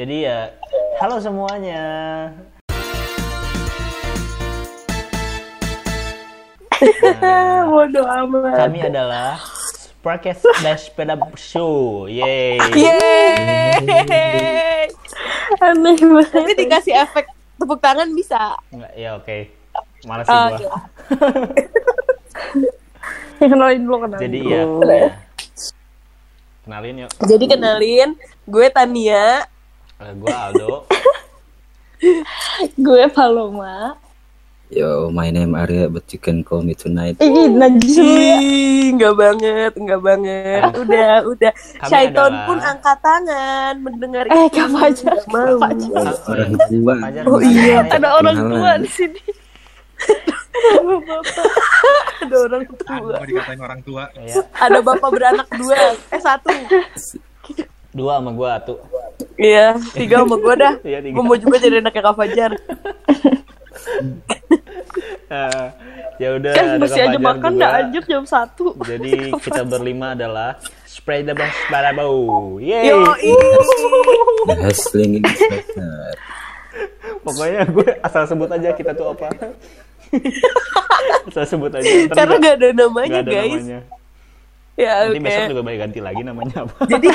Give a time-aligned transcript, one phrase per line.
[0.00, 0.48] Jadi ya,
[0.96, 1.84] halo semuanya.
[7.68, 8.64] Bodoh amat.
[8.64, 9.36] Kami adalah
[9.76, 12.08] Sparkes Dash Peda Show.
[12.08, 12.56] Yeay.
[12.72, 14.88] Yeay.
[15.60, 16.56] Aneh Tapi banget.
[16.56, 17.28] dikasih efek
[17.60, 18.56] tepuk tangan bisa.
[18.72, 19.52] Nggak, ya oke.
[20.08, 20.56] Malas sih Oh, gua.
[20.56, 20.64] oke.
[23.36, 24.48] Ya, kenalin dulu kenalin Jadi dulu.
[24.48, 24.64] ya,
[24.96, 25.12] ya.
[26.64, 27.10] Kenalin yuk.
[27.20, 28.16] Jadi kenalin,
[28.48, 29.44] gue Tania.
[30.00, 30.88] Eh, gua Aldo.
[32.80, 34.00] Gue Paloma.
[34.70, 37.18] Yo, my name Arya, but you can call me tonight.
[37.18, 37.98] Ih, najis
[38.88, 40.62] enggak banget, enggak banget.
[40.78, 41.52] Udah, udah.
[41.76, 44.62] Kami Syaiton adalah- pun angkat tangan mendengar Eh, itu.
[44.70, 45.16] Fajar.
[45.20, 45.58] Nggak mau.
[46.24, 46.94] Orang tua.
[47.26, 47.98] Oh, iya, aja.
[47.98, 49.20] Ada orang tua di sini.
[52.22, 52.94] Ada orang tua.
[53.10, 54.04] Mau dikatain orang tua.
[54.54, 55.98] Ada bapak beranak dua.
[56.08, 56.48] Eh, satu.
[57.90, 58.78] dua sama gua tuh.
[59.36, 60.74] Iya, tiga sama gue dah.
[60.88, 61.14] Iya, tiga.
[61.16, 62.50] Gue mau juga jadi anaknya Kak Fajar.
[65.30, 65.64] Eh,
[66.22, 66.52] ya udah.
[66.56, 68.28] Kan Kak aja makan dah anjir jam 1.
[68.84, 69.12] Jadi
[69.44, 72.58] kita berlima adalah Spray the Best Barabau.
[72.60, 72.90] Yeay.
[72.92, 73.04] Yo,
[74.48, 76.16] The hustling is better.
[77.20, 79.28] Pokoknya gue asal sebut aja kita tuh apa.
[81.28, 81.84] asal sebut aja.
[82.08, 83.52] Ntar karena gak ada namanya nggak ada guys.
[83.60, 83.80] namanya.
[84.74, 85.26] Ya Nanti oke.
[85.26, 86.74] besok juga baik ganti lagi namanya apa.
[86.92, 87.08] Jadi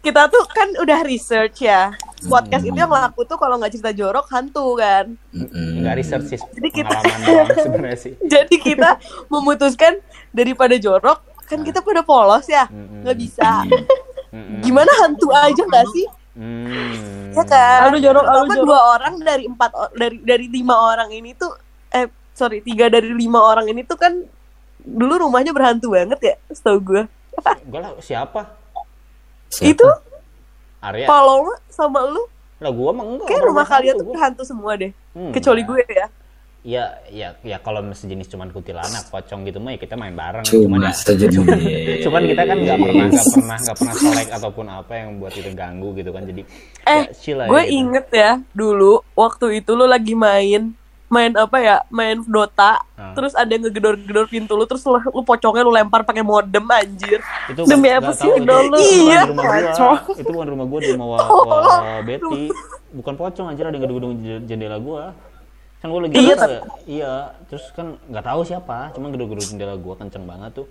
[0.00, 1.94] kita tuh kan udah research ya.
[2.24, 5.14] Podcast itu yang laku tuh kalau nggak cerita jorok hantu kan.
[5.30, 5.80] Mm-mm.
[5.80, 6.40] Enggak research sih.
[6.52, 8.12] Jadi kita- Pengalaman doang sebenarnya sih.
[8.20, 8.90] Jadi kita
[9.26, 13.62] memutuskan daripada jorok kan kita pada polos ya nggak bisa.
[14.34, 14.60] Mm-mm.
[14.60, 16.06] Gimana hantu aja nggak sih?
[16.36, 17.32] Hmm.
[17.32, 17.88] Ya kan.
[17.88, 18.66] Aduh, jorok, aduh, jorok.
[18.66, 21.48] dua orang dari empat dari dari lima orang ini tuh
[21.88, 24.12] eh sorry tiga dari lima orang ini tuh kan
[24.86, 27.02] dulu rumahnya berhantu banget ya setahu gue.
[27.66, 28.54] Gue lah siapa?
[29.48, 29.66] Siapa?
[29.68, 29.86] Itu
[30.78, 31.04] Arya.
[31.04, 32.22] Paloma sama lu
[32.56, 33.28] Lah gue emang enggak.
[33.28, 34.94] kayak rumah kalian tuh berhantu semua deh.
[35.12, 35.84] Hmm, Kecuali enggak.
[35.84, 36.06] gue ya.
[36.66, 40.42] Ya, ya, ya kalau sejenis cuman kuntilanak, pocong gitu mah ya kita main bareng.
[40.42, 42.02] Cuma ya, saja nih.
[42.02, 45.54] cuman kita kan nggak pernah nggak pernah nggak pernah selek ataupun apa yang buat kita
[45.54, 46.42] ganggu gitu kan jadi
[46.82, 47.76] Eh, ya, chill aja gue gitu.
[47.76, 50.74] inget ya dulu waktu itu lu lagi main
[51.06, 53.12] main apa ya main Dota Ah.
[53.12, 57.20] terus ada yang ngegedor-gedor pintu lu terus lu, lu pocongnya lu lempar pakai modem anjir.
[57.46, 58.40] Itu Demi apa sih, dulu?
[58.40, 58.48] itu.
[58.72, 59.94] bukan Iya, rumah gua.
[60.16, 62.48] itu bukan rumah gua di rumah wa, wa Betty.
[62.90, 65.12] Bukan pocong anjir ada yang gedung-gedung jendela gua.
[65.76, 66.34] Kan gua lagi Iya,
[66.88, 67.12] iya
[67.46, 70.66] terus kan nggak tahu siapa cuma gedung-gedung jendela gua kenceng banget tuh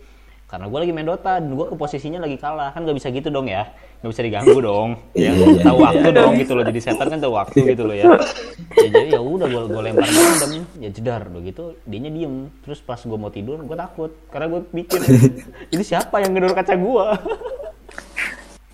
[0.55, 2.71] karena gua lagi main Dota dan gua ke posisinya lagi kalah.
[2.71, 3.67] Kan nggak bisa gitu dong ya.
[3.99, 4.89] Nggak bisa diganggu dong.
[5.11, 5.85] Ya Iya, iya, tahu iya.
[5.91, 6.63] waktu dong gitu loh.
[6.63, 8.07] Jadi setan kan tahu waktu gitu loh ya,
[8.79, 12.47] ya jadi ya udah gua gua lempar modem ya jedar begitu dianya diem.
[12.63, 14.15] Terus pas gua mau tidur gua takut.
[14.31, 15.03] Karena gua pikir
[15.75, 17.19] ini siapa yang ngedor kaca gua?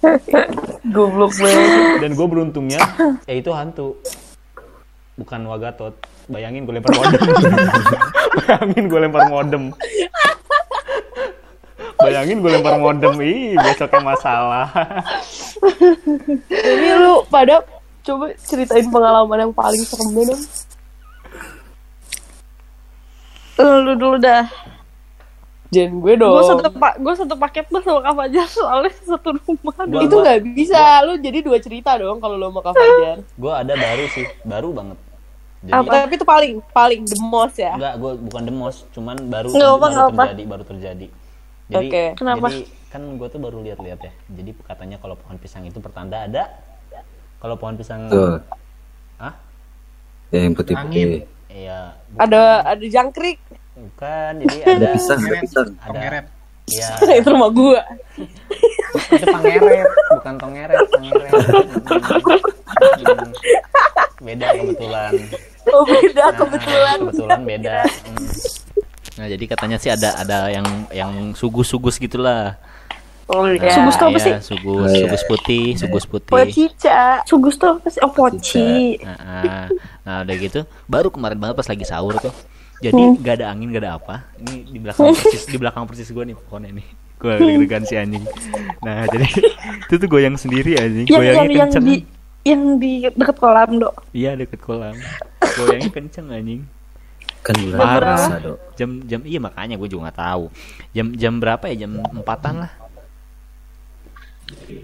[0.93, 1.97] Goblok banget.
[2.01, 2.81] Dan gue beruntungnya
[3.25, 3.97] ya itu hantu.
[5.17, 5.93] Bukan wagatot.
[6.25, 7.21] Bayangin gue lempar modem.
[8.37, 9.63] Bayangin gue lempar modem
[12.01, 14.67] bayangin gue lempar modem ih besoknya masalah
[16.49, 17.61] Jadi lu pada
[18.01, 20.41] coba ceritain pengalaman yang paling serem dong.
[23.61, 24.49] Lu dulu dah.
[25.71, 29.39] Jen gue dong Gue satu pak, gue satu paket tuh sama Kak Fajar soalnya satu
[29.39, 29.75] rumah.
[29.87, 33.53] Gua- itu nggak bisa lu jadi dua cerita dong kalau lu sama Kak Fajar gue
[33.55, 34.97] ada baru sih baru banget
[35.63, 39.47] jadi apa tapi itu paling paling the most ya enggak gue bukan demos cuman baru
[39.47, 40.23] apa, baru apa.
[40.27, 41.07] terjadi baru terjadi
[41.71, 42.47] jadi Oke, kenapa?
[42.47, 44.11] jadi kan gue tuh baru lihat-lihat ya.
[44.29, 46.51] Jadi katanya kalau pohon pisang itu pertanda ada
[47.37, 48.43] kalau pohon pisang Tuh,
[49.17, 49.33] ah
[50.29, 51.23] yang putih-putih.
[51.47, 53.39] iya ada ada jangkrik.
[53.71, 55.69] Bukan jadi Ada ada pisang, ada pisang.
[55.81, 56.19] ada.
[56.67, 56.87] Ya
[57.19, 57.81] itu rumah gua.
[59.09, 61.31] Itu pangeret bukan tongeret pangeret
[64.21, 65.11] beda kebetulan.
[65.67, 66.97] Oh beda Nah, kebetulan.
[67.01, 67.77] kebetulan beda.
[67.81, 68.27] Hmm.
[69.19, 72.55] Nah jadi katanya sih ada ada yang yang sugus sugus gitulah.
[73.31, 73.71] Oh Nah, iya.
[73.71, 74.33] Sugus tuh apa iya, sih?
[74.43, 75.01] sugus Oh, iya.
[75.07, 76.31] sugus putih sugus putih.
[76.35, 78.01] Pocica Sugus tuh apa sih?
[78.03, 78.99] Oh, poci.
[78.99, 79.65] Nah, ah.
[80.03, 80.59] nah udah gitu
[80.91, 82.35] baru kemarin banget pas lagi sahur tuh.
[82.83, 84.15] Jadi gak ada angin gak ada apa.
[84.35, 86.87] Ini di belakang persis di belakang persis gue nih pohonnya nih
[87.21, 88.25] gue deg-degan si anjing.
[88.81, 89.27] Nah jadi
[89.87, 91.05] itu tuh goyang sendiri anjing.
[91.05, 91.85] Yang yang goyangnya yang kenceng.
[91.85, 91.95] di
[92.41, 93.95] yang di deket kolam, Dok.
[94.17, 94.97] iya deket kolam.
[95.39, 96.65] Goyangnya kenceng anjing
[97.41, 98.17] Kan bulan Parah.
[98.21, 98.57] puasa, Dok.
[98.77, 100.43] jam jam iya makanya gue juga nggak tahu.
[100.91, 101.85] Jam jam berapa ya?
[101.85, 102.71] Jam empatan lah.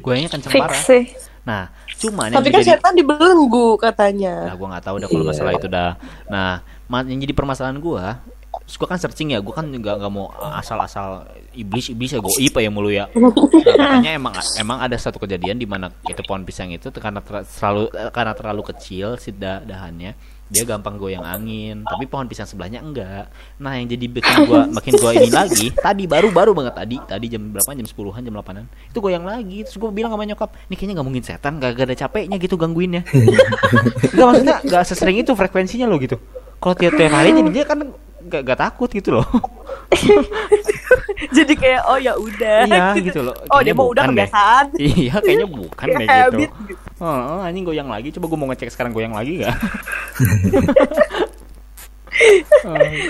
[0.02, 0.82] Goyangnya kenceng Fix parah.
[0.84, 1.04] sih.
[1.48, 4.52] nah cuman yang tapi kan menjadi setan dibelenggu katanya.
[4.52, 5.30] Nah gue nggak tahu dah kalau Iya.
[5.32, 5.92] masalah itu dah.
[6.28, 6.60] Nah
[7.04, 8.04] yang jadi permasalahan gue
[8.68, 9.40] gue kan searching ya.
[9.40, 11.24] Gue kan nggak nggak mau asal-asal
[11.54, 12.20] iblis iblis ya.
[12.20, 13.08] Gue ipa ya mulu ya.
[13.14, 13.32] Nah,
[13.64, 17.48] katanya emang emang ada satu kejadian di mana itu pohon pisang itu tuh karena ter-
[17.48, 22.80] terlalu karena terlalu kecil si da- dahannya dia gampang goyang angin tapi pohon pisang sebelahnya
[22.80, 23.28] enggak.
[23.60, 27.26] Nah yang jadi bikin gua makin gua ini lagi tadi baru baru banget tadi tadi
[27.28, 27.70] jam berapa?
[27.78, 31.08] Jam 10-an jam 8-an itu goyang lagi terus gua bilang sama nyokap ini kayaknya nggak
[31.08, 33.04] mungkin setan gak, gak ada capeknya gitu gangguinnya
[34.16, 36.18] Enggak maksudnya gak sesering itu frekuensinya lo gitu.
[36.58, 37.94] Kalau tiap tiap hari jadi dia kan
[38.28, 39.28] gak, gak takut gitu loh
[41.28, 42.60] Jadi kayak oh ya udah.
[42.66, 44.12] iya gitu loh Oh dia Kayaknya mau udah deh.
[44.14, 44.66] kebiasaan.
[44.78, 46.84] iya kayaknya bukan Kayak deh gitu habit gitu.
[46.98, 48.10] Oh, anjing goyang lagi.
[48.12, 49.54] Coba gue mau ngecek sekarang goyang lagi gak?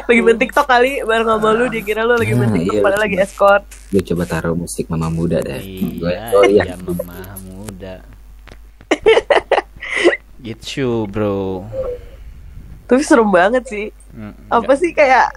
[0.04, 2.84] Lagi main TikTok kali bareng sama lu dia kira lu lagi main Ah, TikTok iya.
[2.84, 3.64] padahal lagi escort.
[3.88, 5.62] Gue coba taruh musik mama muda deh.
[5.96, 6.68] Gue iya, goyang.
[6.68, 7.96] iya mama muda.
[10.44, 11.64] Gitu, bro.
[12.86, 13.86] Tapi serem banget sih.
[14.18, 15.30] Mm, Apa sih kayak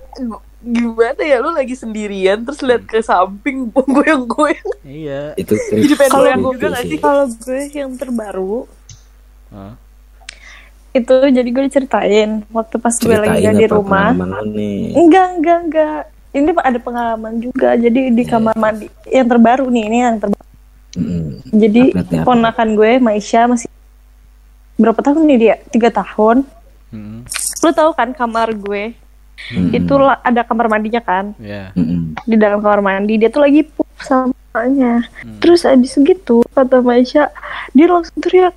[0.61, 4.71] gimana ya lu lagi sendirian terus lihat ke samping goyang-goyang.
[4.81, 5.37] Iya.
[5.37, 6.99] Itu Jadi pengen Kalau goyang gue juga gak sih?
[7.01, 8.57] kalau gue yang terbaru
[9.53, 9.75] Hah?
[10.91, 14.11] itu jadi gue diceritain waktu pas gue lagi Ceritain di rumah.
[14.11, 16.01] Enggak, enggak, enggak.
[16.35, 17.79] Ini ada pengalaman juga.
[17.79, 20.51] Jadi di kamar mandi yang terbaru nih, ini yang terbaru.
[20.99, 21.31] Mm.
[21.47, 22.27] Jadi apa?
[22.27, 23.71] ponakan gue Maisha masih
[24.75, 25.55] berapa tahun nih dia?
[25.71, 26.43] Tiga tahun.
[26.91, 27.23] Mm,
[27.61, 28.95] Lu tahu kan kamar gue
[29.41, 29.73] Mm.
[29.73, 31.33] itu ada kamar mandinya kan?
[31.41, 31.73] ya.
[31.73, 32.13] Mm-mm.
[32.29, 35.09] Di dalam kamar mandi dia tuh lagi pup samanya.
[35.25, 35.41] Hmm.
[35.41, 37.33] Terus abis gitu kata Maisha
[37.73, 38.53] dia langsung teriak,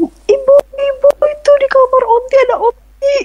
[0.00, 3.14] ibu, ibu itu di kamar onti ada onti.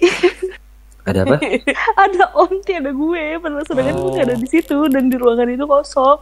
[1.02, 1.36] Ada apa?
[2.06, 4.42] ada onti ada gue padahal sedangkan gue nggak ada Oh.
[4.44, 6.20] di situ dan di ruangan itu kosong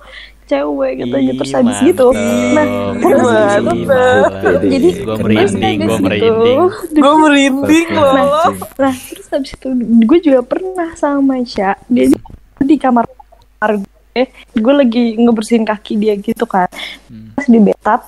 [0.50, 2.08] cewek katanya terus Ih, habis gitu
[2.50, 2.66] nah
[2.96, 3.62] terus habis Mantap.
[3.72, 4.62] gitu Mantap.
[4.66, 6.58] Jadi, gue merinding, gue habis merinding.
[6.60, 8.50] gitu, Gue merinding loh.
[8.76, 9.68] nah terus habis itu
[10.02, 12.10] gue juga pernah sama Maisha dia
[12.60, 13.06] di kamar
[13.56, 14.24] kamar gue
[14.54, 16.68] gue lagi ngebersihin kaki dia gitu kan
[17.06, 17.32] Hmm.
[17.32, 18.02] pas di bathtub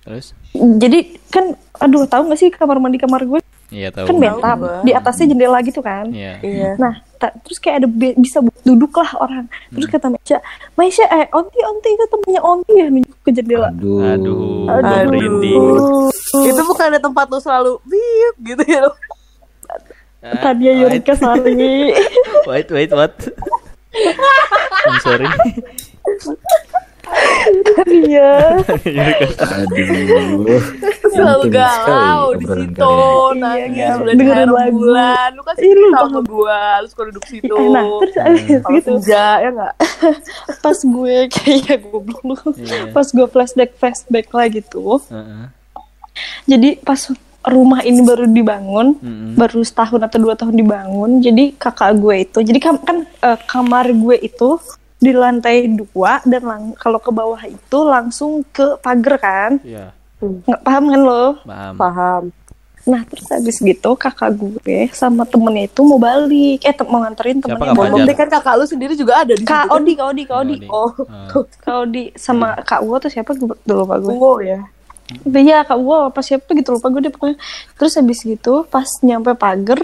[0.00, 0.26] Terus?
[0.54, 1.44] jadi kan
[1.76, 4.06] aduh tahu gak sih kamar mandi kamar gue Iya tahu.
[4.06, 6.38] kan bathtub di atasnya jendela gitu kan Iya.
[6.40, 6.70] Iya.
[6.76, 7.02] Nah,
[7.44, 9.44] terus kayak ada bisa duduk lah orang.
[9.72, 10.38] Terus kata Maisha,
[10.74, 13.70] Maisha eh Onti Onti itu temennya Onti ya nunjuk ke jendela.
[13.72, 14.02] Aduh.
[14.02, 15.08] Aduh, Aduh.
[15.10, 15.64] merinding.
[16.46, 18.84] Itu bukan ada tempat lu selalu bip gitu ya.
[20.42, 21.94] Tania Yurika Sari.
[22.50, 23.14] Wait, wait, what?
[24.86, 25.28] I'm sorry.
[27.86, 28.58] Iya.
[29.38, 30.58] Aduh.
[31.06, 32.74] Selalu Intim sekali galau di situ.
[32.76, 33.34] kalian.
[33.36, 34.74] Nangis Iya, udah dengerin lagu.
[34.74, 35.28] bulan.
[35.32, 36.24] Lu kan sih sama banget.
[36.26, 37.54] gua, lu suka duduk situ.
[37.68, 39.74] Nah, terus abis Kalau gitu senja ya enggak?
[40.64, 42.36] pas gue kayak goblok lu.
[42.56, 42.80] Iya.
[42.90, 44.98] Pas gue flashback flashback lah gitu.
[45.06, 45.44] Heeh.
[46.46, 46.98] Jadi pas
[47.46, 49.38] rumah ini baru dibangun, Mm-mm.
[49.38, 51.20] baru setahun atau dua tahun dibangun.
[51.20, 54.58] Jadi kakak gue itu, jadi kam- kan eh, kamar gue itu
[54.96, 59.52] di lantai dua dan lang- kalau ke bawah itu langsung ke pagar kan?
[59.60, 61.24] Iya, Nggak paham kan lo?
[61.42, 61.74] paham.
[61.76, 62.22] Paham.
[62.86, 67.58] Nah terus habis gitu kakak gue sama temennya itu mau balik, eh mau nganterin Siapa,
[67.58, 69.50] temennya mau deh kan kakak lu sendiri juga ada di situ.
[69.50, 69.74] Kak kan?
[69.74, 70.56] Odi, Kak Odi, Kak Odi.
[70.66, 71.28] Oh, Ah.
[71.62, 74.14] Kak Odi sama Kak Uwo tuh siapa gue dulu lupa gue.
[74.14, 74.62] oh ya.
[75.26, 77.36] Iya Kak Uwo apa siapa gitu lupa gue deh pokoknya.
[77.74, 79.82] Terus habis gitu pas nyampe pagar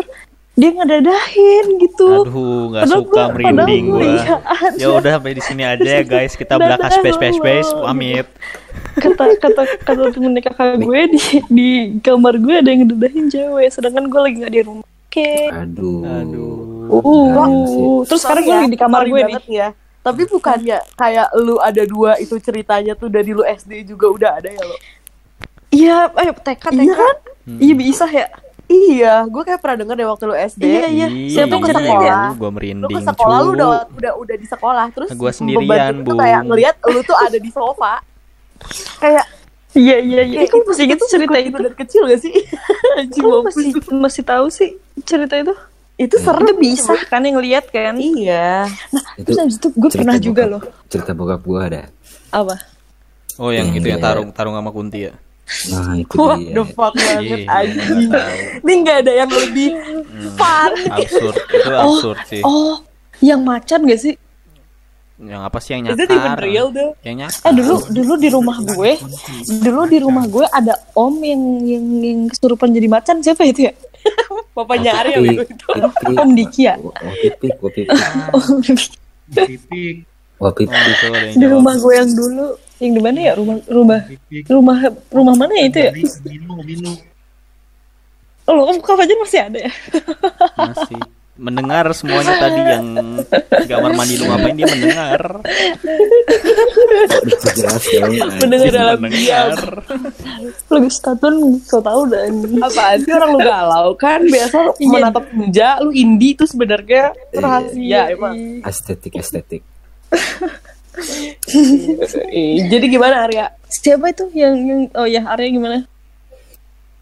[0.53, 2.09] dia ngedadahin gitu.
[2.23, 2.33] Aduh,
[2.69, 3.57] nggak Padahal suka gua- merinding
[3.87, 4.05] padahal gue.
[4.05, 4.37] gua iya.
[4.77, 6.33] Ya udah sampai di sini aja ya guys.
[6.35, 7.69] Kita belakang space space space.
[7.75, 8.27] Pamit.
[8.95, 11.69] Kata kata kata temennya kakak gue di di
[11.99, 14.85] kamar gue ada yang ngedadahin cewek, sedangkan gue lagi nggak di rumah.
[14.85, 15.33] Oke.
[15.49, 16.05] Aduh.
[16.05, 16.57] Aduh.
[16.93, 17.81] Jangan sih.
[17.81, 19.37] Uh, terus sekarang gue Sorry lagi ya, di kamar gue nih.
[19.49, 19.69] ya.
[20.03, 24.51] Tapi bukannya kayak lu ada dua itu ceritanya tuh dari lu SD juga udah ada
[24.51, 24.77] ya lo?
[25.71, 26.77] Iya, ayo TK TK.
[26.77, 27.17] Iya kan?
[27.57, 28.27] Iya bisa ya.
[28.73, 30.63] Iya, gue kayak pernah denger deh waktu lu SD.
[30.65, 31.07] Iya, iya.
[31.29, 32.01] Siapa ke sekolah?
[32.01, 32.17] ya?
[32.33, 32.89] Gue Lu merinding.
[32.91, 33.55] ke sekolah lu cu.
[33.55, 36.17] udah udah udah di sekolah terus Gua sendirian, Bung.
[36.17, 38.01] kayak ngelihat lu tuh ada di sofa.
[38.97, 39.25] kayak
[39.73, 40.39] Iya iya iya.
[40.39, 41.57] kayak Kamu masih gitu cerita itu?
[41.57, 42.33] dari kecil gak sih?
[42.99, 44.71] Anjing Kamu masih masih tahu sih
[45.03, 45.55] cerita itu?
[45.95, 47.97] Itu serem Itu bisa kan yang lihat kan?
[47.97, 48.69] Iya.
[49.17, 50.63] Itu Terus habis itu gue cerita pernah juga bokap- loh.
[50.89, 51.83] Cerita bokap gua ada.
[52.29, 52.57] Apa?
[53.37, 55.13] Oh yang Yang itu yang tarung tarung sama Kunti ya.
[55.69, 56.55] Nah, itu What dia.
[56.55, 58.09] the fuck banget Iya, anjing.
[58.09, 58.37] nggak tahu.
[58.63, 59.69] Ini gak ada yang lebih
[60.33, 60.73] fun.
[60.89, 61.37] Absurd.
[61.53, 62.43] Itu absurd sih.
[62.43, 62.81] Oh,
[63.21, 64.15] yang macan gak sih?
[65.19, 66.41] Yang apa sih yang Is it even nyakar?
[66.41, 66.91] real tuh?
[67.01, 67.43] Yang nyakar.
[67.45, 68.91] Eh dulu dulu di rumah gue,
[69.61, 73.73] dulu di rumah gue ada om yang yang, yang kesurupan jadi macan siapa itu ya?
[74.57, 75.47] Papanya Arya itu.
[75.47, 76.19] pipik.
[76.19, 76.75] Om Diki ya?
[76.77, 77.99] Wah, pipik, wah, pipik.
[79.29, 79.97] Pipik,
[80.37, 80.75] Wah, Oh, pipik.
[80.75, 82.47] itu di rumah gue yang dulu,
[82.83, 83.33] yang di mana ya?
[83.39, 84.01] Rumah rumah
[84.51, 84.79] rumah
[85.15, 85.93] rumah mana ya itu ya?
[86.27, 86.93] Minu, Minu.
[88.51, 89.73] Oh, lo Kak Fajar masih ada ya?
[90.59, 90.99] Masih.
[91.33, 92.87] mendengar semuanya tadi yang
[93.65, 95.23] kamar mandi lu ngapain dia mendengar
[97.57, 98.13] jelas dong.
[98.37, 99.59] Mendengar dalam mendengar
[100.69, 105.91] Lagi statun so tau dan Apaan sih orang lu galau kan biasa menatap senja lu
[105.97, 108.61] indie itu sebenarnya rahasia emang.
[108.69, 109.65] Estetik estetik.
[112.33, 113.47] Eh, Jadi gimana Arya?
[113.73, 115.79] siapa itu yang yang oh ya Arya gimana?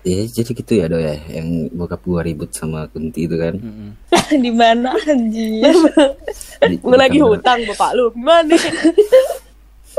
[0.00, 1.12] Ya jadi gitu ya do ya.
[1.28, 3.52] Yang bokap gua ribut sama Kunti itu kan.
[3.61, 3.90] Mm-mm.
[4.44, 5.76] di mana anjir?
[6.80, 8.56] Lu lagi hutang bapak lu gimana?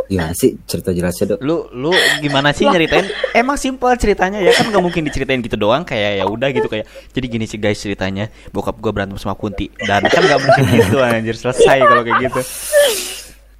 [0.07, 1.39] Gimana sih cerita jelasnya dok?
[1.43, 1.91] lu lu
[2.24, 6.25] gimana sih nyeritain emang simpel ceritanya ya kan nggak mungkin diceritain gitu doang kayak ya
[6.31, 10.24] udah gitu kayak jadi gini sih guys ceritanya bokap gua berantem sama Kunti dan kan
[10.24, 12.41] nggak mungkin gitu anjir selesai kalau kayak gitu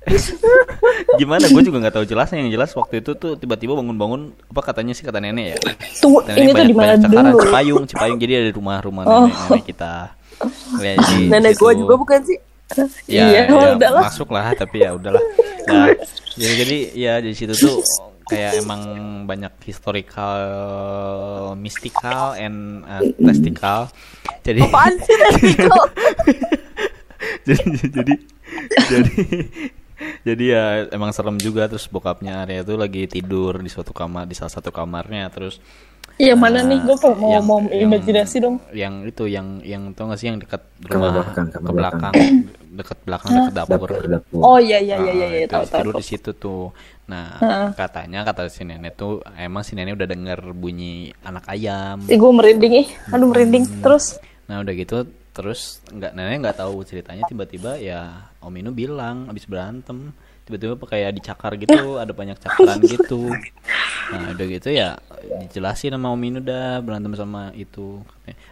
[1.22, 1.46] gimana?
[1.46, 2.41] Gue juga nggak tahu jelasnya.
[2.41, 5.58] Yang jelas waktu itu tuh tiba-tiba bangun-bangun apa katanya sih kata nenek ya?
[6.01, 7.43] Tunggu, Kata ini tuh di mana cakaran dulu?
[7.46, 8.17] Cipayung Cipayung.
[8.17, 9.25] Jadi ada rumah-rumah Oh.
[9.25, 9.93] nenek-nenek kita.
[10.81, 12.38] Ya, jadi Nenek gua juga bukan sih.
[13.05, 14.01] ya, Iya, ya udahlah.
[14.08, 15.20] masuk lah tapi ya udahlah.
[15.67, 15.91] Nah,
[16.34, 17.84] jadi, jadi ya di situ tuh
[18.24, 18.81] kayak emang
[19.27, 20.39] banyak historical
[21.53, 23.91] mystical and uh, testical
[24.39, 25.15] jadi Apaan sih
[27.51, 28.13] jadi
[28.88, 29.13] jadi
[30.22, 34.34] jadi ya emang serem juga terus bokapnya Arya tuh lagi tidur di suatu kamar di
[34.34, 35.62] salah satu kamarnya terus
[36.15, 36.86] Iya mana uh, nih?
[36.86, 38.62] Gue mau yang- mau imajinasi dong.
[38.72, 42.13] yang itu yang yang tau gak sih yang dekat Kamar rumah belakang, kamar ke belakang
[42.72, 44.39] dekat belakang dekat dapur Dapur dapur.
[44.39, 45.77] Oh iya iya iya iya Ah, iya itu tahu tahu.
[45.81, 46.65] tidur di situ tuh.
[47.10, 47.67] Nah, Heeh.
[47.74, 52.05] katanya kata si nenek tuh emang si nenek udah denger bunyi anak ayam.
[52.05, 52.88] Ih gue merinding ih.
[53.10, 53.63] Aduh merinding.
[53.81, 54.96] Terus Nah, udah gitu
[55.32, 60.12] terus nggak nenek nggak tahu ceritanya tiba-tiba ya Om Inu bilang abis berantem
[60.44, 63.40] tiba-tiba kayak dicakar gitu ada banyak cakaran gitu
[64.12, 65.00] nah udah gitu ya
[65.40, 68.04] dijelasin sama Om Inu dah berantem sama itu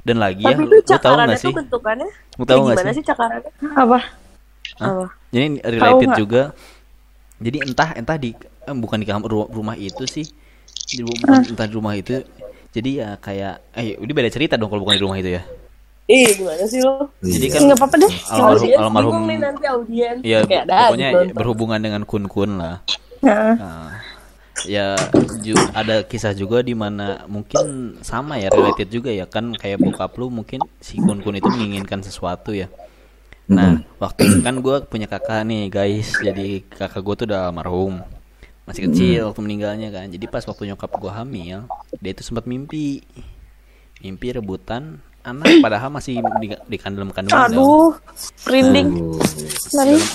[0.08, 2.08] dan lagi ya Tapi lu, itu lu tahu nggak sih bentukannya
[2.40, 2.94] Lu tahu nggak sih?
[2.96, 3.52] sih cakarannya?
[3.76, 4.00] apa?
[4.80, 4.94] Hah?
[4.94, 5.06] Apa?
[5.30, 6.44] Jadi related juga.
[7.40, 8.36] Jadi entah entah di
[8.68, 10.28] eh, bukan di kamar ru- rumah itu sih.
[10.94, 12.24] Di, ru- bukan entah di rumah itu.
[12.76, 15.44] Jadi ya kayak eh udah beda cerita dong kalau bukan di rumah itu ya.
[16.10, 17.14] Ih, gimana sih lo?
[17.22, 17.54] Jadi Iya.
[17.54, 18.14] kan Nggak apa-apa deh.
[18.28, 20.20] almarhum almarhum nih nanti audiens.
[20.24, 21.36] ya Kayak ada pokoknya nonton.
[21.38, 22.76] berhubungan dengan kun-kun lah.
[23.20, 23.90] Nah, Nah,
[24.60, 24.98] ya
[25.38, 27.62] ju- ada kisah juga di mana mungkin
[28.02, 32.52] sama ya related juga ya kan kayak bokap lu mungkin si kun-kun itu menginginkan sesuatu
[32.52, 32.66] ya.
[33.46, 38.02] Nah, waktu itu kan gue punya kakak nih guys, jadi kakak gue tuh udah almarhum,
[38.64, 40.06] masih kecil waktu meninggalnya kan.
[40.06, 41.66] Jadi pas waktu nyokap gue hamil,
[41.98, 43.02] dia itu sempat mimpi,
[44.00, 47.54] mimpi rebutan anak, padahal masih di, di dalam kandungan dong.
[47.54, 47.90] aduh
[48.44, 48.90] merinding.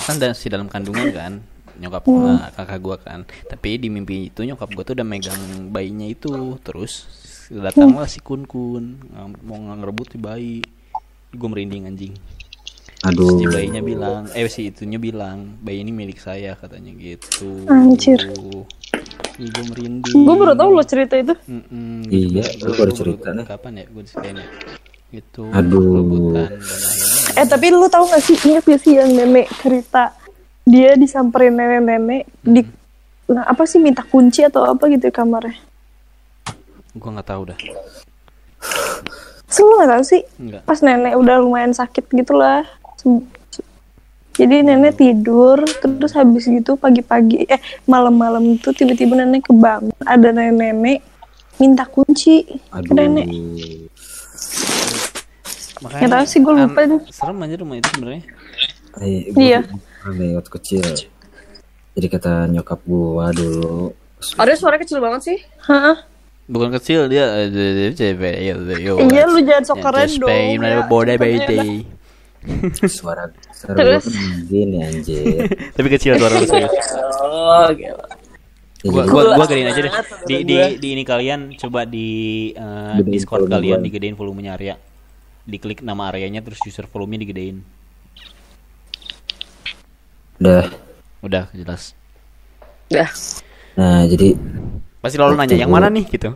[0.03, 1.33] Kan da- si dalam kandungan kan,
[1.75, 3.19] nyokap gua, kakak gue kan.
[3.45, 6.31] Tapi di mimpi itu nyokap gue tuh udah megang bayinya itu,
[6.61, 7.07] terus
[7.47, 8.97] datanglah si kun kun
[9.41, 10.57] mau ngerebut si bayi,
[11.29, 12.15] gue merinding anjing.
[12.97, 13.37] Terus Aduh.
[13.37, 17.61] si bayinya bilang, eh si itunya bilang, bayi ini milik saya katanya gitu.
[17.67, 18.17] Anjir.
[19.35, 20.15] Ih, gue merinding.
[20.15, 21.35] Gue baru tahu lo cerita itu.
[21.45, 23.45] Mm-mm, Iya, gua- lu baru cerita nih.
[23.45, 24.47] Kapan ya gue diceritain ya?
[25.09, 25.43] Gitu.
[25.49, 26.49] Aduh.
[27.35, 30.15] Eh tapi lu tahu gak sih ingat gak sih yang nenek cerita
[30.63, 32.65] dia disamperin nenek-nenek di
[33.27, 35.53] nah, apa sih minta kunci atau apa gitu kamarnya?
[36.95, 37.59] gue nggak tahu dah.
[39.45, 40.61] Terus lu gak tahu sih Enggak.
[40.63, 42.63] pas nenek udah lumayan sakit gitu lah.
[42.95, 43.67] Se- se-
[44.33, 51.03] Jadi nenek tidur terus habis gitu pagi-pagi eh malam-malam tuh tiba-tiba nenek kebangun ada nenek-nenek
[51.55, 52.95] minta kunci ke Aduh.
[52.95, 53.27] nenek.
[55.85, 57.01] Makanya Nggak tahu sih, gua lupa tuh.
[57.13, 58.23] Serem aja rumah itu sebenarnya.
[59.05, 59.59] Eh, Iya.
[60.05, 60.85] nih waktu kecil.
[61.95, 63.93] Jadi kata nyokap gua dulu.
[64.41, 65.37] Arya suara kecil banget sih.
[65.69, 66.09] Hah?
[66.45, 68.53] Bukan kecil dia eh, ya.
[68.97, 70.29] Iya lu jangan sok keren dong.
[70.61, 70.85] ya.
[70.85, 71.45] ya.
[71.45, 71.69] day.
[72.85, 74.01] Suara suara kan
[74.45, 75.49] gini anjir.
[75.73, 76.73] Tapi kecil suara lu serius.
[77.21, 78.05] Oh, gila.
[78.85, 79.93] Ya, gua gua gua gedein aja deh.
[80.29, 82.09] Di di di ini kalian coba di
[82.53, 84.77] eh, Discord kalian digedein volumenya Arya.
[85.45, 87.61] Diklik nama Aryanya terus user volumenya digedein.
[90.35, 90.67] Udah.
[91.21, 91.93] Udah jelas.
[92.87, 93.09] Dah.
[93.75, 94.37] Nah, jadi
[94.99, 96.33] Pasti lalu nanya yang mana nih gitu.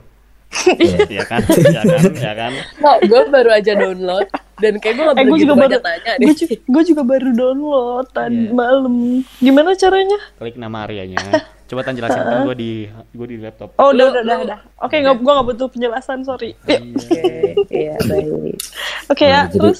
[0.78, 1.42] ya, Ya kan?
[1.46, 2.02] Ya kan?
[2.12, 2.52] Ya kan?
[2.78, 6.26] Nah, gue baru aja download dan kayak gue gak Eh, gue juga baru, tanya gue
[6.28, 6.36] deh.
[6.36, 8.52] juga, gue juga baru download tadi Iya.
[8.52, 8.94] malam.
[9.36, 10.20] Gimana caranya?
[10.36, 11.18] Klik nama Aryanya.
[11.70, 12.84] Coba tan jelasin kan gua di
[13.14, 13.70] gua di laptop.
[13.76, 14.60] Oh, udah, udah, udah, udah.
[14.82, 16.58] Oke, nggak, gue nggak butuh penjelasan, sorry.
[16.60, 17.22] Oke, Oke,
[17.70, 18.58] iya baik.
[19.16, 19.80] ya, Nah, jadi terus.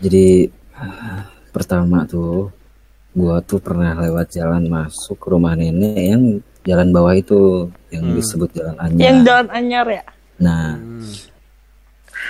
[0.00, 0.26] jadi
[0.74, 2.50] ah, pertama tuh
[3.12, 6.22] gua tuh pernah lewat jalan masuk ke rumah nenek yang
[6.62, 7.38] jalan bawah itu
[7.88, 9.00] yang disebut jalan Anyar.
[9.00, 10.04] Yang jalan anyar ya?
[10.40, 11.14] Nah, Hmm.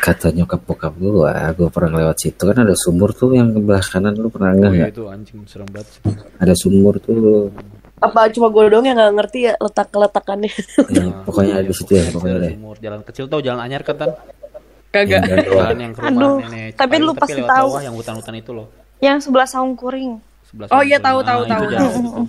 [0.01, 4.15] kata nyokap bokap gua gua pernah lewat situ kan ada sumur tuh yang sebelah kanan
[4.15, 5.89] lu pernah Oh, enggak iya, nggak itu anjing serem banget.
[6.37, 7.49] ada sumur tuh
[8.01, 10.49] Apa cuma gue doang yang nggak ngerti ya letak letakannya?
[10.91, 13.97] ya, pokoknya ada di situ ya pokoknya deh Sumur jalan kecil tau jalan anyar kan
[13.97, 14.11] tan?
[14.91, 15.23] Kagak.
[15.23, 15.61] Yang doang.
[15.61, 16.73] Jalan yang ke rumah Aduh, nenek.
[16.75, 17.69] tapi lu pasti tahu.
[17.69, 18.67] bawah yang hutan-hutan itu loh.
[18.99, 20.19] Yang sebelah saung kuring.
[20.43, 21.63] Sebelah Oh, iya, tahu, Nah, tahu, itu tahu.
[21.69, 22.27] jalan itu tuh.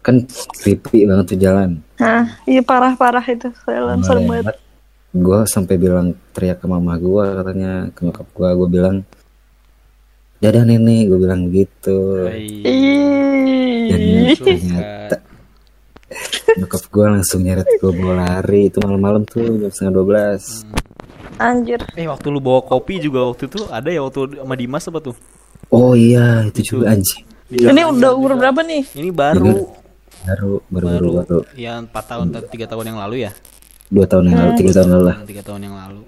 [0.00, 0.16] kan
[0.56, 3.48] creepy banget tuh jalan Nah, iya parah-parah itu.
[3.62, 4.56] Jalan serem banget.
[5.10, 8.96] gue sampai bilang teriak ke mama gue katanya ke nyokap gue gue bilang
[10.40, 12.64] dadah nenek gue bilang gitu Hai.
[13.92, 14.00] dan
[14.40, 15.16] ternyata
[16.56, 20.64] nyokap gue langsung nyeret gue bawa lari itu malam-malam tuh jam setengah dua belas
[21.40, 21.80] Anjir.
[21.96, 25.16] Eh waktu lu bawa kopi juga waktu itu ada ya waktu sama Dimas apa tuh?
[25.72, 28.84] oh iya itu juga anjing Di Ini udah umur berapa nih?
[28.92, 29.64] Ini baru
[30.20, 33.32] baru baru baru baru ya 4 tahun atau 3 tahun yang lalu ya.
[33.88, 36.02] dua tahun yang lalu tiga tahun lalu lah 3 tahun yang lalu.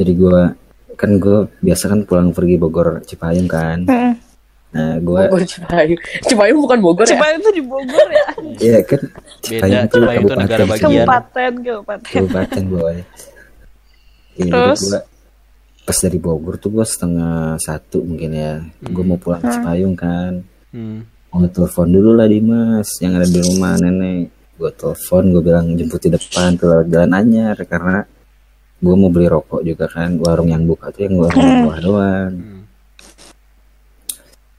[0.00, 0.40] jadi gue
[1.00, 4.12] kan gue biasa kan pulang pergi Bogor Cipayung kan Heeh.
[4.70, 6.00] nah gue Bogor Cipayung.
[6.22, 7.16] Cipayung bukan Bogor ya?
[7.16, 8.26] Cipayung itu di Bogor ya.
[8.60, 9.00] Iya kan
[9.40, 10.68] Beda, tuh Cipayung itu negara kabupaten.
[10.68, 11.06] bagian.
[11.08, 12.04] Kabupaten, kabupaten.
[12.06, 13.04] kabupaten Iya,
[14.38, 14.80] jadi Terus?
[14.82, 15.00] gua
[15.80, 18.52] pas dari Bogor tuh gua setengah satu mungkin ya
[18.86, 21.02] gua mau pulang ke Cipayung kan Hmm.
[21.28, 25.98] mau telepon dulu lah Dimas yang ada di rumah nenek gua telepon gua bilang jemput
[25.98, 28.06] di depan tuh lewat jalan anyar karena
[28.80, 32.58] gua mau beli rokok juga kan warung yang buka tuh yang warung buah doang Hmm.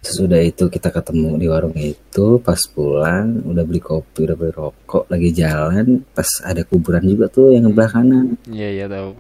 [0.02, 5.06] Sesudah itu kita ketemu di warung itu pas pulang udah beli kopi udah beli rokok
[5.14, 9.14] lagi jalan pas ada kuburan juga tuh yang sebelah kanan Iya iya tahu.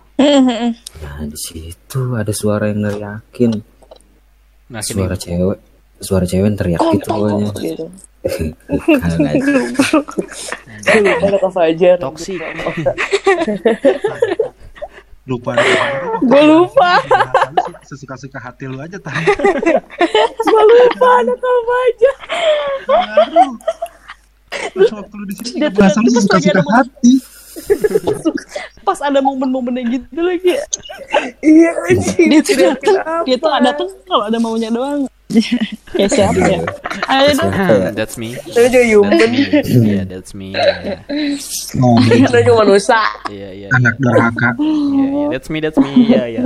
[1.06, 3.62] Nah di situ ada suara yang neriakin,
[4.72, 5.60] Nah, suara cewek,
[6.02, 7.52] suara cewek yang teriak gitu pokoknya.
[7.60, 7.86] Gitu.
[8.72, 9.54] Bukan aja.
[11.22, 11.98] Gue lupa Fajar.
[12.02, 12.42] Toxic.
[15.24, 15.86] Lupa lupa
[16.22, 16.92] Gue lupa.
[17.84, 19.26] sesuka-suka hati lu aja tadi
[20.42, 22.16] Gue lupa ada Fajar.
[22.84, 23.48] baru
[24.52, 27.14] terus waktu lu di sini Dia juga bahasa lu teriak, terus lagi sesuka-suka ada hati
[28.82, 30.56] Pas ada momen-momennya gitu lagi.
[30.56, 30.64] ya.
[31.44, 32.28] Iya anjing.
[32.32, 32.96] Dia tuh dateng,
[33.28, 35.06] dia tuh ada tuh kalau ada maunya doang.
[35.96, 36.60] Kayak siapa ya?
[37.12, 37.52] Ayo dong.
[37.52, 37.90] Siapa ya?
[37.92, 38.36] That's me.
[38.48, 39.32] Itu juga human.
[39.64, 40.56] Iya, that's me.
[40.56, 41.04] Iya,
[41.84, 43.02] oh, Itu cuma manusia.
[43.28, 43.68] iya, iya.
[43.76, 45.28] anak durhaka Iya, iya.
[45.36, 45.92] That's me, that's me.
[46.08, 46.42] Iya, iya.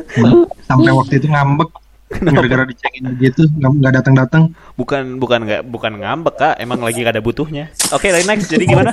[0.68, 1.70] sampai waktu itu ngambek
[2.06, 6.54] gara-gara dicengin begitu nggak nggak datang-datang Bukan bukan nggak bukan ngambek, Kak.
[6.60, 7.72] Emang lagi gak ada butuhnya.
[7.96, 8.52] Oke, okay, next.
[8.52, 8.92] Jadi gimana?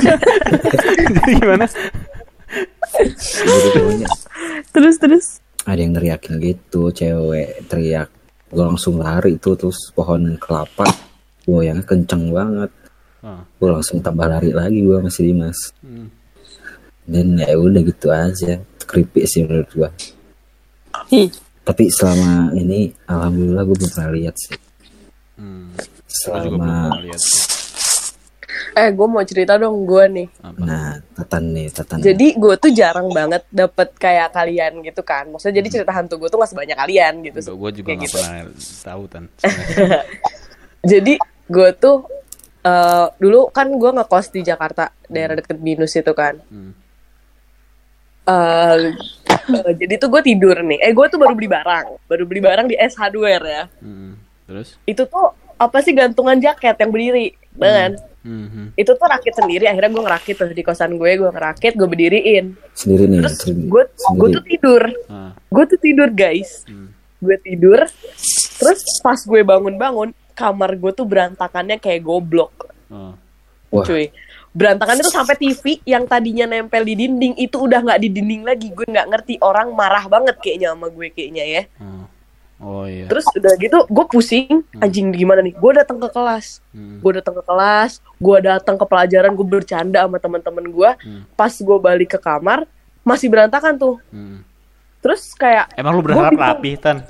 [1.20, 1.66] Jadi gimana?
[4.72, 5.26] Terus terus.
[5.70, 8.10] Ada yang teriakin gitu, cewek teriak.
[8.50, 10.86] Gue langsung lari tuh terus pohon kelapa,
[11.46, 12.70] goyangnya kenceng banget.
[13.22, 13.40] Oh.
[13.62, 15.70] Gue langsung tambah lari lagi gue masih Dimas.
[15.80, 16.10] Hmm.
[17.06, 19.90] Dan ya udah gitu aja, creepy sih menurut gue.
[21.62, 24.58] Tapi selama ini alhamdulillah gue belum pernah lihat sih.
[25.38, 25.70] Hmm.
[25.74, 27.20] Gua juga belum Selama pernah lihat.
[27.22, 27.49] sih.
[28.70, 30.26] Eh, gue mau cerita dong gue nih.
[30.42, 30.58] Apa?
[30.62, 31.98] nah tatan nih tatan.
[31.98, 35.26] Jadi gue tuh jarang banget dapet kayak kalian gitu kan.
[35.26, 37.38] Maksudnya jadi cerita hantu gue tuh gak sebanyak kalian gitu.
[37.58, 38.16] Gue juga Kayak gak gitu.
[38.18, 38.38] pernah
[38.86, 39.24] tahu tan.
[40.96, 41.14] Jadi
[41.50, 41.96] gue tuh
[42.64, 46.38] eh, dulu kan gue ngekos di Jakarta daerah deket Binus itu kan.
[46.48, 46.72] Hmm.
[48.30, 48.76] Eh,
[49.50, 50.78] eh, jadi tuh gue tidur nih.
[50.78, 53.64] Eh gue tuh baru beli barang, baru beli barang di S Hardware ya.
[53.82, 54.14] Hmm.
[54.46, 54.78] Terus?
[54.86, 57.92] Itu tuh apa sih gantungan jaket yang berdiri, kan?
[58.20, 58.46] Hmm.
[58.46, 58.66] hmm.
[58.74, 59.64] Itu tuh rakit sendiri.
[59.64, 62.52] Akhirnya gue ngerakit tuh di kosan gue, gue ngerakit, gue berdiriin.
[62.72, 63.66] sendiri nih Terus sendiri.
[63.66, 65.32] gue gue tuh tidur, Ah.
[65.34, 66.64] gue tuh tidur guys.
[66.64, 66.92] Hmm.
[67.16, 67.80] Gue tidur,
[68.56, 72.52] terus pas gue bangun-bangun, kamar gue tuh berantakannya kayak goblok.
[73.70, 73.86] Wah.
[73.86, 74.10] cuy
[74.50, 78.66] berantakannya tuh sampai TV yang tadinya nempel di dinding itu udah nggak di dinding lagi
[78.66, 82.02] gue nggak ngerti orang marah banget kayaknya sama gue kayaknya ya Oh.
[82.60, 83.08] Oh iya.
[83.08, 87.00] terus udah gitu gue pusing anjing gimana nih gue datang ke kelas Hmm.
[87.00, 91.22] gue datang ke kelas gue datang ke pelajaran gue bercanda sama teman-teman gue Hmm.
[91.32, 92.68] pas gue balik ke kamar
[93.00, 94.44] masih berantakan tuh Hmm.
[95.00, 97.00] terus kayak Emang lu berharap rapi tan?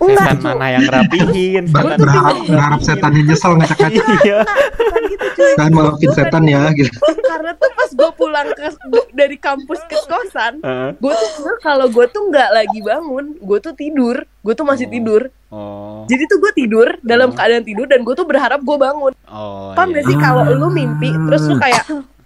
[0.00, 0.48] Enggak, Setan Cuk.
[0.50, 1.64] mana yang rapihin?
[1.66, 1.96] Setan.
[1.96, 4.38] berharap berharap setannya nyesel ngacak-ngacak Iya.
[4.72, 8.66] bukan gitu cuy kan maafin setan ya gitu karena tuh pas gue pulang ke
[9.12, 10.90] dari kampus ke kosan Heeh.
[10.94, 14.90] gue tuh kalau gue tuh nggak lagi bangun gue tuh tidur gue tuh masih Oh.
[14.90, 16.02] tidur Oh.
[16.06, 17.34] jadi tuh gue tidur dalam Oh.
[17.34, 19.72] keadaan tidur dan gue tuh berharap gue bangun Oh.
[19.72, 19.96] paham iya.
[19.96, 21.84] gak sih kalau lu mimpi terus lu kayak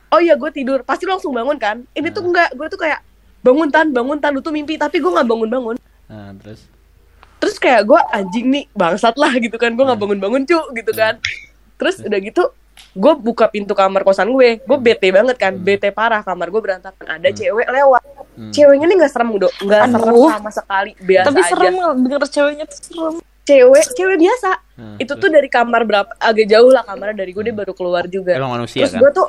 [0.09, 3.03] oh iya gue tidur pasti lu langsung bangun kan ini tuh enggak gue tuh kayak
[3.41, 6.69] bangun tan bangun tan lu tuh mimpi tapi gue nggak bangun bangun Nah, terus.
[7.45, 9.77] Terus kayak gue anjing nih bangsat lah gitu kan.
[9.77, 11.21] Gue nggak bangun bangun cu gitu kan.
[11.77, 12.43] Terus udah gitu
[12.95, 14.65] gue buka pintu kamar kosan gue.
[14.65, 16.25] Gue bete banget kan bete parah.
[16.25, 17.05] Kamar gue berantakan.
[17.05, 18.03] Ada cewek lewat.
[18.51, 19.53] Ceweknya nih nggak serem dok.
[19.61, 20.91] Nggak serem sama sekali.
[20.97, 21.51] Biasa Tapi aja.
[21.53, 23.15] serem denger ceweknya tuh serem.
[23.45, 24.51] cewek cewek biasa.
[24.75, 28.09] Hmm, itu tuh dari kamar berapa agak jauh lah kamarnya dari gue dia baru keluar
[28.09, 28.33] juga.
[28.33, 29.01] Emang manusia terus kan?
[29.05, 29.29] gue tuh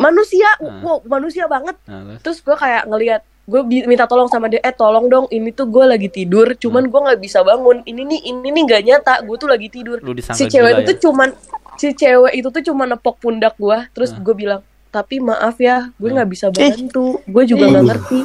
[0.00, 0.48] manusia.
[0.56, 0.80] Hmm.
[0.80, 1.76] wow manusia banget.
[1.84, 2.18] Terus?
[2.24, 5.82] terus gue kayak ngelihat gue minta tolong sama dia eh tolong dong ini tuh gue
[5.82, 9.50] lagi tidur cuman gue nggak bisa bangun ini nih ini nih nggak nyata gue tuh
[9.50, 9.98] lagi tidur
[10.30, 10.86] si cewek itu ya?
[10.86, 11.28] tuh cuman
[11.74, 14.22] si cewek itu tuh cuma nepok pundak gue terus Hmm.
[14.22, 16.16] gue bilang tapi maaf ya gue Hmm.
[16.16, 18.20] nggak bisa bantu gue juga nggak ngerti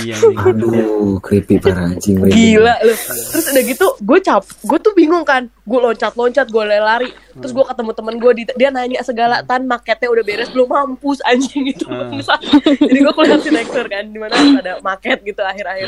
[0.00, 0.36] Iya, anjing.
[0.48, 2.16] Aduh, creepy parah anjing.
[2.24, 5.50] gila loh terus udah gitu gue cap gue tuh bingung kan.
[5.68, 10.08] Gue loncat loncat gue lari terus gue ketemu temen gue dia nanya segala tan maketnya
[10.08, 10.68] udah beres belum?
[10.70, 12.40] Mampus anjing itu bangsat.
[12.80, 15.86] jadi gue kuliah arsitektur kan di mana ada maket gitu akhir-akhir.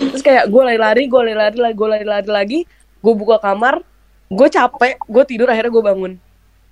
[0.00, 2.60] Terus kayak gue lari-lari gue lari-lari lagi gue lari-lari lagi.
[3.04, 3.84] Gue buka kamar
[4.32, 6.12] gue capek gue tidur akhirnya gue bangun.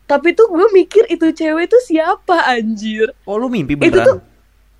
[0.08, 3.14] Tapi tuh gue mikir itu cewek tuh siapa anjir?
[3.24, 4.31] Oh, lu mimpi itu tuh beneran?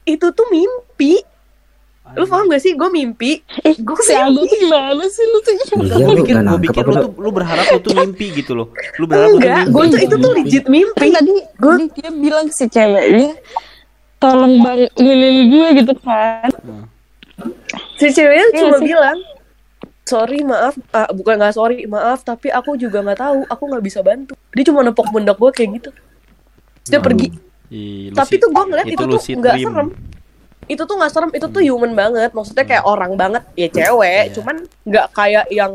[0.05, 1.23] Itu tuh mimpi
[2.13, 5.53] lu paham gak sih gue mimpi Eh, gue si Aldo tuh gimana sih lu tuh?
[5.55, 5.65] Iya,
[5.97, 7.01] gue lu pikir, gue pikir lu lu?
[7.01, 8.69] tuh, lu berharap lu tuh mimpi gitu loh.
[8.95, 9.73] Lu berharap lu enggak mimpi.
[9.73, 13.33] gue tuh itu tuh legit mimpi Kan tadi Gua- tadi dia bilang si ceweknya
[14.19, 16.51] tolong bang ngilin gue gitu kan.
[17.97, 18.85] si ceweknya Iya cuma sih.
[18.85, 19.19] bilang
[20.03, 24.01] sorry maaf ah, bukan nggak sorry maaf tapi aku juga nggak tahu aku nggak bisa
[24.01, 25.91] bantu dia cuma nepok pundak gue kayak gitu
[26.83, 27.07] Terus dia Aduh.
[27.07, 27.27] pergi
[27.73, 29.89] Ih, tapi tuh gue ngeliat itu, tuh lucid nggak serem.
[30.69, 32.31] Itu tuh nggak serem itu tuh human banget.
[32.37, 34.25] Maksudnya kayak orang banget ya cewek.
[34.29, 34.33] Iya.
[34.37, 35.73] cuman nggak kayak yang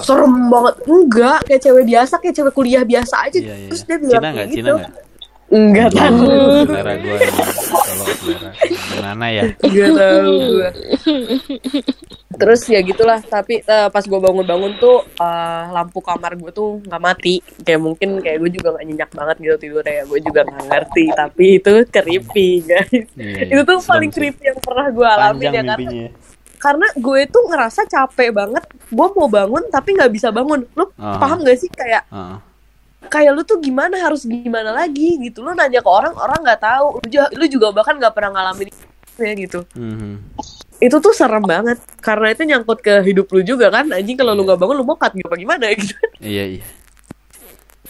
[0.00, 0.74] serem banget.
[0.88, 3.38] Enggak kayak cewek biasa kayak cewek kuliah biasa aja.
[3.38, 3.68] Iya, iya.
[3.68, 4.34] terus dia bilang Cina nggak?
[4.40, 4.76] kayak Cina gitu.
[4.80, 4.92] nggak?
[5.46, 6.26] Enggak tahu
[6.66, 10.70] Selera gue Kalau selera Gimana ya Gak tahu gue.
[12.36, 13.20] Terus ya gitulah.
[13.22, 17.40] Tapi eh, pas gue bangun-bangun tuh eh, lampu kamar gue tuh nggak mati.
[17.64, 20.02] Kayak mungkin kayak gue juga nggak nyenyak banget gitu tidurnya.
[20.04, 21.04] Gue juga nggak ngerti.
[21.14, 23.04] Tapi itu creepy guys.
[23.16, 23.42] Iya.
[23.48, 25.74] itu tuh paling creepy yang pernah gue alami ya karena
[26.56, 28.64] karena gue tuh ngerasa capek banget.
[28.88, 30.66] Gue mau bangun tapi nggak bisa bangun.
[30.74, 31.20] Lu Ah.
[31.20, 32.36] paham gak sih kayak Heeh.
[33.06, 35.40] Kayak lu tuh gimana harus gimana lagi gitu.
[35.40, 36.86] Lu nanya ke orang orang nggak tahu.
[36.96, 38.68] Lu juga, lu juga bahkan nggak pernah ngalamin
[39.16, 40.20] ya gitu Mhm.
[40.76, 44.44] itu tuh serem banget karena itu nyangkut ke hidup lu juga kan anjing kalau lu
[44.44, 46.64] nggak bangun lu mokat gitu apa gimana gitu Iya iya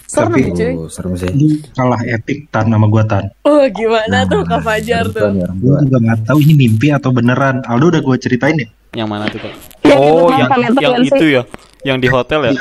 [0.07, 1.26] serem Tapi- cuy Oh, serem sih.
[1.74, 3.26] Kalah epic tan sama gua tan.
[3.42, 7.59] oh gimana tuh kak Fajar Serem tuh Gua juga nggak tahu ini mimpi atau beneran.
[7.66, 8.68] Aldo udah gue ceritain ya.
[8.94, 9.55] Yang mana tuh kak?
[9.83, 11.31] Yang Oh itu yang kan Kameta yang kan itu sih.
[11.33, 11.42] ya
[11.85, 12.52] Yang di hotel ya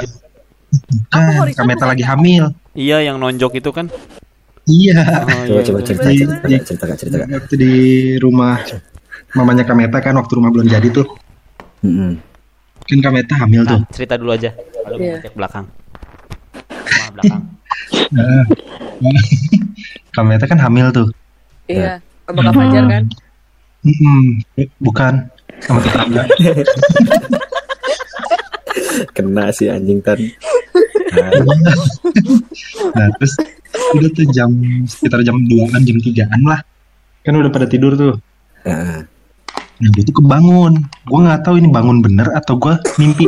[1.08, 2.10] Kan, horizon Kameta bukan lagi ya?
[2.10, 2.44] hamil.
[2.72, 3.88] Iya yang nonjok itu kan
[4.66, 4.98] Iya.
[5.22, 5.86] Oh, Coba iya, coba iya.
[5.86, 7.28] cerita Di- cerita di- cerita kak cerita kak.
[7.32, 7.72] Waktu di
[8.18, 8.58] rumah
[9.32, 11.06] mamanya Kameta kan waktu rumah belum jadi tuh.
[11.82, 12.18] Mm-mm.
[12.84, 13.78] Kan Kameta hamil tuh.
[13.78, 14.54] Nah, cerita dulu aja
[14.86, 15.16] Lalu Iya.
[15.20, 15.66] cek belakang
[16.66, 17.42] Rumah belakang
[20.12, 21.08] Kameta kan hamil tuh.
[21.66, 23.04] iya sama kak Fajar kan
[23.82, 24.42] Mm-mm.
[24.56, 25.14] Eh, Bukan
[25.62, 26.26] sama tetangga.
[29.15, 30.19] Kena si anjing tan.
[31.15, 31.31] Nah,
[32.95, 33.34] Nah terus
[33.95, 34.51] udah tuh jam
[34.88, 36.60] sekitar jam 2an jam 3an lah.
[37.23, 38.15] Kan udah pada tidur tuh.
[38.63, 39.03] nah,
[39.75, 40.88] Nah gue tuh kebangun.
[41.08, 43.27] Gue nggak tahu ini bangun bener atau gue mimpi.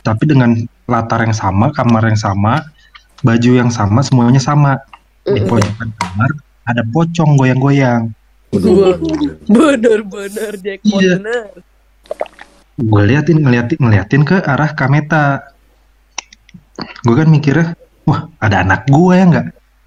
[0.00, 0.54] Tapi dengan
[0.86, 2.62] latar yang sama, kamar yang sama,
[3.20, 4.78] baju yang sama, semuanya sama.
[5.26, 6.30] Di pojokan kamar
[6.66, 8.14] ada pocong goyang-goyang.
[9.50, 11.18] bener-bener jackpot Iya.
[11.18, 11.46] bener
[12.76, 15.48] Gue liatin, ngeliatin, ngeliatin ke arah Kameta.
[17.08, 17.72] Gue kan mikirnya,
[18.04, 19.46] wah ada anak gue ya nggak?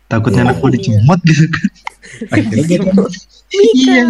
[0.10, 1.70] Takutnya anak gue dicomot gitu kan.
[2.34, 3.10] Akhirnya gue
[3.54, 4.04] iya.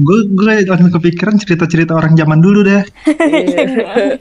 [0.00, 2.86] Gue gue langsung kepikiran cerita-cerita orang zaman dulu deh.
[3.10, 4.16] Iya.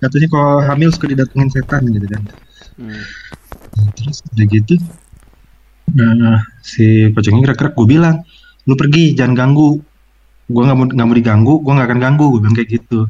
[0.00, 2.22] Katanya kalau hamil suka didatengin setan gitu kan.
[2.80, 3.04] Hmm.
[3.94, 4.74] Terus udah gitu,
[5.94, 8.22] nah si pocongnya gerak-gerak gue bilang,
[8.66, 9.82] lu pergi jangan ganggu.
[10.44, 12.24] Gue nggak mau nggak mau diganggu, gue nggak akan ganggu.
[12.30, 13.00] Gue bilang kayak gitu.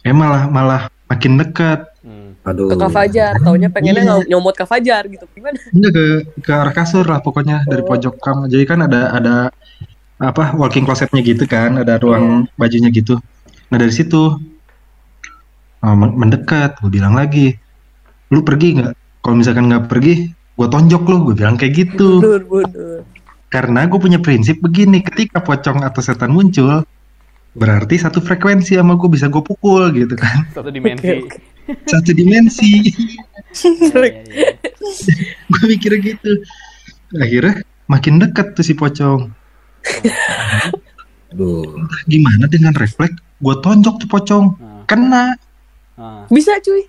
[0.00, 1.80] Eh malah malah makin dekat.
[2.04, 2.36] Hmm.
[2.44, 2.68] Aduh.
[2.68, 4.12] ke kak Fajar taunya pengennya Iya.
[4.20, 6.04] ng- nyomot kak Fajar gitu gimana Enggak ke
[6.44, 7.88] ke arah kasur lah pokoknya dari Oh.
[7.88, 8.46] pojok kamar.
[8.46, 9.34] Jadi kan ada ada
[10.14, 13.16] apa walking closetnya gitu kan, ada ruang bajunya gitu.
[13.68, 14.36] Nah dari situ
[15.82, 17.56] men- mendekat, gue bilang lagi,
[18.28, 18.92] lu pergi nggak?
[19.20, 21.16] Kalau misalkan nggak pergi, gue tonjok lu.
[21.24, 22.20] Gue bilang kayak gitu.
[22.20, 23.00] bener bener
[23.54, 26.82] Karena gue punya prinsip begini, ketika pocong atau setan muncul,
[27.54, 30.50] berarti satu frekuensi sama gue bisa gue pukul gitu kan.
[30.50, 31.22] Satu dimensi
[31.86, 32.72] Satu dimensi.
[33.54, 34.50] Iya, iya, iya.
[35.46, 36.42] gue mikirnya gitu.
[37.14, 39.30] Akhirnya makin dekat tuh si pocong.
[41.34, 41.86] Aduh.
[42.06, 45.24] gimana dengan refleks gue tonjok tuh pocong Ah, kena
[45.98, 46.22] ah.
[46.30, 46.86] bisa cuy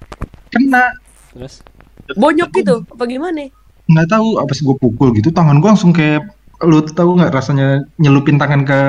[0.54, 0.93] kena
[1.34, 1.65] Terus
[2.13, 3.49] bonyok gitu apa gimana
[3.89, 6.30] nggak tahu apa sih gue pukul gitu tangan gue langsung kayak
[6.65, 8.80] lu tahu nggak rasanya nyelupin tangan ke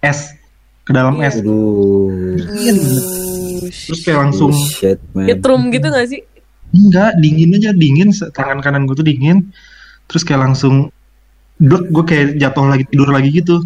[0.00, 0.32] es
[0.86, 2.08] ke dalam es Aduh.
[3.86, 5.02] terus kayak langsung Shit.
[5.12, 6.22] Nyetrum gitu gak sih?
[6.68, 9.48] enggak dingin aja dingin tangan kanan gue tuh dingin
[10.04, 10.92] terus kayak langsung
[11.56, 13.64] dok gue kayak jatuh lagi tidur lagi gitu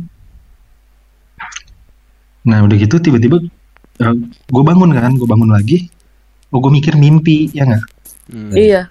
[2.47, 3.43] nah udah gitu tiba-tiba
[4.51, 5.91] gue bangun kan gue bangun lagi
[6.55, 7.83] oh gue mikir mimpi ya nggak
[8.31, 8.55] Hmm.
[8.55, 8.87] Iya.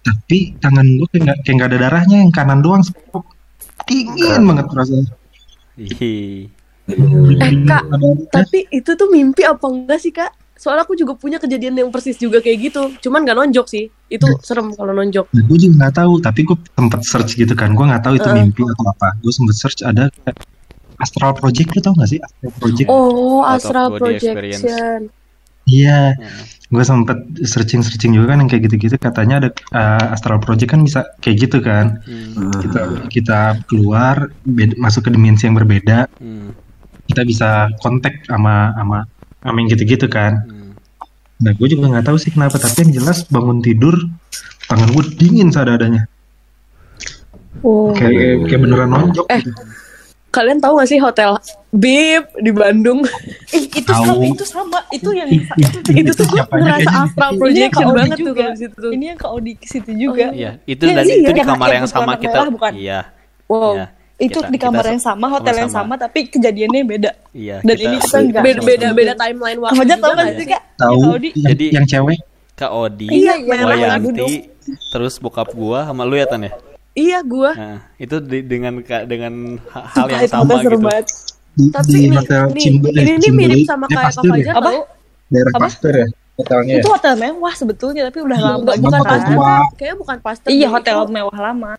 [0.00, 2.80] tapi tangan gue kayak nggak ada darahnya yang kanan doang.
[3.88, 5.12] Dingin banget rasanya
[5.80, 6.50] Ih.
[6.90, 7.82] Eh kak,
[8.34, 10.34] tapi itu tuh mimpi apa enggak sih kak?
[10.60, 12.82] Soalnya aku juga punya kejadian yang persis juga kayak gitu.
[13.00, 13.88] Cuman gak nonjok sih.
[14.12, 15.32] Itu serem kalau nonjok.
[15.32, 17.72] Nah, gue juga nggak tahu, tapi gue sempet search gitu kan.
[17.72, 18.44] Gue nggak tahu itu Heeh.
[18.44, 19.16] mimpi atau apa.
[19.24, 20.36] Gue sempet search ada kayak
[21.00, 22.88] Astral Project, lu tau gak sih Astral Project?
[22.92, 24.60] Oh, astral body experience.
[24.60, 24.98] projection.
[25.64, 26.44] Iya, Hmm.
[26.70, 28.94] Gue sempet searching-searching juga kan yang kayak gitu-gitu.
[28.94, 31.98] Katanya ada uh, Astral Project kan bisa kayak gitu kan.
[32.06, 32.54] Hmm.
[32.54, 32.80] Kita
[33.10, 36.54] kita keluar, bed- masuk ke dimensi yang berbeda, Hmm.
[37.10, 37.48] kita bisa
[37.82, 38.98] kontak sama sama
[39.42, 40.46] sama yang gitu-gitu kan.
[40.46, 40.70] Hmm.
[41.42, 43.98] Nah, gue juga nggak tahu sih kenapa, tapi yang jelas bangun tidur
[44.70, 46.06] tangan gue dingin seadanya.
[47.66, 47.90] Oh.
[47.92, 49.52] Kayak kayak beneran nonjok Eh, gitu.
[50.30, 51.34] Kalian tahu gak sih hotel
[51.70, 53.02] Bib di Bandung?
[53.56, 54.04] Ih, itu Tahu.
[54.04, 58.38] sama itu sama itu yang itu tuh gue ngerasa astral yang projection banget tuh juga.
[58.38, 58.90] kalau di situ tuh.
[58.90, 60.26] ini yang ke Audi ke situ juga.
[60.30, 62.36] Iya, itu Iya dan sih, itu di yang- kamar yang yang sama kita.
[62.36, 62.72] merah, bukan?
[62.74, 63.00] Iya.
[63.46, 63.74] Wow.
[63.74, 63.86] Iya.
[64.20, 65.94] itu Kita- di kamar kita yang sama, hotel yang sama-sama.
[65.96, 67.10] sama, tapi kejadiannya beda.
[67.32, 67.56] Iya.
[67.64, 68.42] Dan ini kita enggak.
[68.44, 69.74] Beda beda beda timeline waktu.
[69.74, 70.62] Kamu tahu nggak kan sih kak?
[70.76, 72.18] Tahu Yang yang, Jadi- yang cewek
[72.52, 74.28] Kak Odi, Iya, yang merah yang Wayanti, duduk.
[74.92, 76.52] terus bokap gua sama lu ya Tan ya?
[76.90, 77.52] Iya gua.
[77.54, 78.72] Nah, itu di- dengan
[79.06, 79.32] dengan
[79.70, 80.78] ha- hal Sumpah, yang itu sama gitu.
[80.80, 81.06] banget.
[81.50, 84.30] Tapi di ini hotel nih, Cimbul- ini Cimbul- mirip sama kayak Kak ya?
[84.30, 84.62] Fajar Apa?
[84.64, 84.80] tau.
[85.30, 85.60] daerah Apa?
[85.62, 86.06] Pasteur ya
[86.40, 88.58] hotelnya Itu hotel mewah sebetulnya, tapi udah lama.
[88.64, 89.18] Bukan, Bukan hotel.
[89.76, 90.48] Kayaknya bukan Pasteur.
[90.50, 91.70] Iya, hotel Itu mewah lama.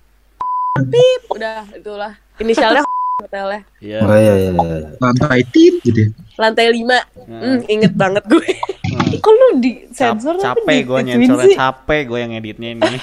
[1.27, 2.13] Udah, itulah.
[2.37, 2.85] Inisialnya
[3.21, 3.61] hotelnya.
[3.77, 3.97] Iya.
[4.01, 4.49] Oh iya iya iya.
[4.51, 4.89] iya.
[4.97, 6.81] lantai tip gitu ya Lantai 5.
[7.27, 8.47] Hmm, inget banget gue.
[8.91, 11.55] Nah, Kok lu di cap- sensor tapi capek gue nyensornya sih?
[11.55, 12.81] capek gue yang editnya ini.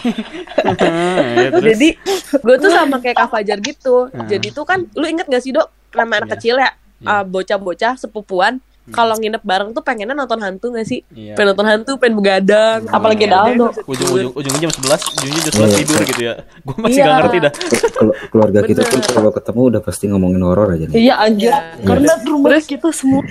[1.39, 1.89] Ya, terus, Jadi
[2.37, 4.11] gue tuh sama kayak Kak Fajar gitu.
[4.11, 4.27] Hmm.
[4.27, 6.35] Jadi tuh kan lu inget gak sih dok nama anak Iya.
[6.35, 7.07] kecil ya Iya.
[7.07, 8.59] Ah, bocah-bocah sepupuan
[8.91, 11.01] kalau nginep bareng tuh pengennya nonton hantu gak sih?
[11.11, 11.33] Iya.
[11.33, 12.81] Pengen nonton hantu, pengen begadang.
[12.87, 13.67] Apalagi Pengen ada Aldo.
[13.85, 15.79] ujung-ujung ujungnya jam 11, ujungnya jam 11 Iya.
[15.79, 16.35] tidur gitu ya.
[16.67, 17.05] Gue masih Iya.
[17.05, 17.53] gak ngerti dah.
[17.91, 20.95] Kelu- keluarga kita tuh kalau ketemu udah pasti ngomongin horor aja nih.
[20.99, 21.61] Iya anjir, Iya.
[21.83, 22.65] karena rumah Terus?
[22.67, 23.23] kita semua.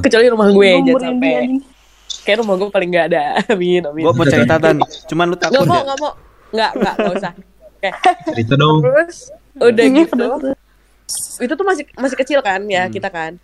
[0.00, 1.32] Kecuali rumah gue aja sampai.
[2.22, 3.22] Kayak rumah gue paling gak ada.
[3.52, 4.02] Amin, amin.
[4.02, 5.82] Gue mau cerita dan, cuman lu Gak takut mau, ya.
[5.84, 6.12] gak mau.
[6.52, 7.32] Gak, gak, gak usah.
[7.72, 7.90] Oke.
[8.30, 9.16] cerita dong Terus
[9.54, 10.26] udah gitu.
[11.38, 13.36] Itu tuh masih masih kecil kan ya kita kan.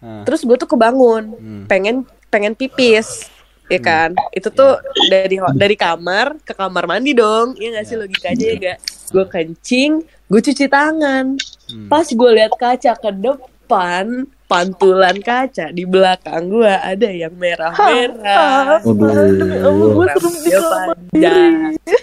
[0.00, 1.64] Nah, Terus gue tuh kebangun, Hmm.
[1.68, 3.28] pengen pengen pipis,
[3.68, 4.16] ya kan?
[4.32, 8.78] Itu tuh dari dari kamar ke kamar mandi dong, ya nggak sih logikanya ya gak?
[9.10, 11.36] Gue kencing, gue cuci tangan.
[11.68, 11.88] Hmm.
[11.92, 18.80] Pas gue lihat kaca ke depan, pantulan kaca di belakang gue ada yang merah-merah.
[18.82, 20.08] Waduh.
[20.08, 21.54] Rambutnya panjang.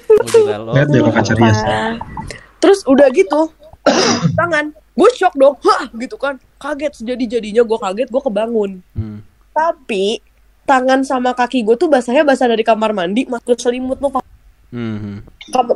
[0.07, 0.71] Gua juga lo.
[0.77, 1.59] lihat deh kaca rias
[2.57, 3.51] Terus udah gitu,
[4.39, 8.71] tangan, gue shock dong, hah gitu kan, kaget sejadi jadinya gue kaget, gue kebangun.
[8.97, 9.21] Hmm.
[9.53, 10.25] Tapi
[10.67, 14.11] tangan sama kaki gue tuh basahnya basah dari kamar mandi masuk ke selimut lo
[14.67, 15.23] Hmm.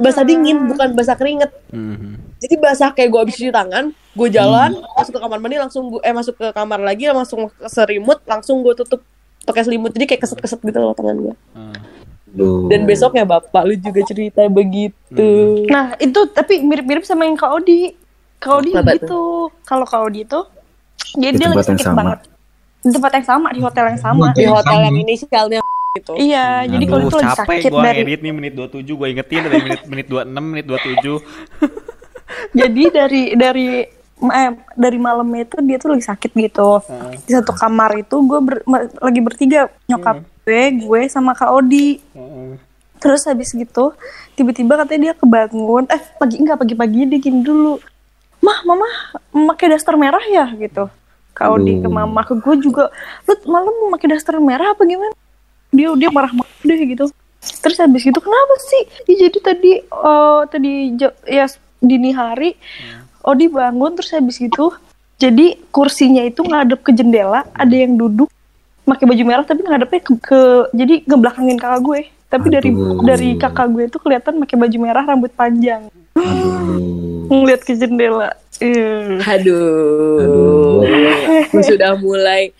[0.03, 2.19] basah dingin bukan basah keringet Hmm.
[2.43, 6.03] jadi basah kayak gue habis cuci tangan gue jalan masuk ke kamar mandi langsung gue
[6.03, 8.99] eh masuk ke kamar lagi langsung ke selimut langsung gue tutup
[9.47, 12.67] pakai selimut jadi kayak keset-keset gitu loh tangan gue Hmm.
[12.67, 17.91] Dan besoknya bapak lu juga cerita begitu Nah itu tapi mirip-mirip sama yang Kak Odi.
[18.49, 19.21] Odi Apa gitu.
[19.61, 20.39] Kalau Kak Odi itu,
[21.13, 21.99] dia Di dia lagi tempat yang sakit sama.
[22.01, 22.19] banget.
[22.81, 24.25] Di tempat yang sama, di hotel yang sama.
[24.31, 25.59] di hotel yang inisialnya
[25.91, 28.79] gitu Iya, jadi kalau Aduh, itu lagi capek sakit gue dari edit nih menit 27
[28.87, 31.19] gue ingetin dari menit menit 26 menit 27
[32.59, 33.67] jadi dari dari
[34.21, 36.79] eh, dari malamnya itu dia tuh lagi sakit gitu.
[37.21, 38.63] Di satu kamar itu gue ber-
[38.97, 41.99] lagi bertiga nyokap gue, gue sama Kak Odi.
[43.01, 43.91] Terus habis gitu
[44.31, 47.81] tiba-tiba katanya dia kebangun, eh pagi enggak pagi-pagi dia gini dulu.
[48.41, 48.87] Mah, mama
[49.53, 50.89] pakai daster merah ya gitu.
[51.31, 51.93] Kak Odi ke Aduh.
[51.93, 52.91] mama ke gue juga,
[53.23, 55.15] lu malam mau pakai daster merah apa gimana?
[55.71, 57.07] Dia dia marah-marah deh gitu.
[57.41, 58.83] Terus habis gitu kenapa sih?
[59.07, 60.71] Ya, jadi tadi eh, tadi
[61.25, 61.45] ya
[61.81, 62.53] dini hari
[63.25, 64.73] Odi bangun terus habis gitu
[65.21, 68.25] jadi kursinya itu ngadep ke jendela, ada yang duduk
[68.89, 72.01] pakai baju merah tapi ngadepnya ke, ke- jadi ngebelakangin kakak gue.
[72.25, 73.05] Tapi dari Aduh.
[73.05, 77.27] dari kakak gue itu kelihatan pakai baju merah rambut panjang Aduh.
[77.29, 78.35] ngeliat ke jendela.
[78.57, 79.17] Eh.
[79.23, 80.85] aduh, Aduh.
[81.47, 82.53] Gue sudah mulai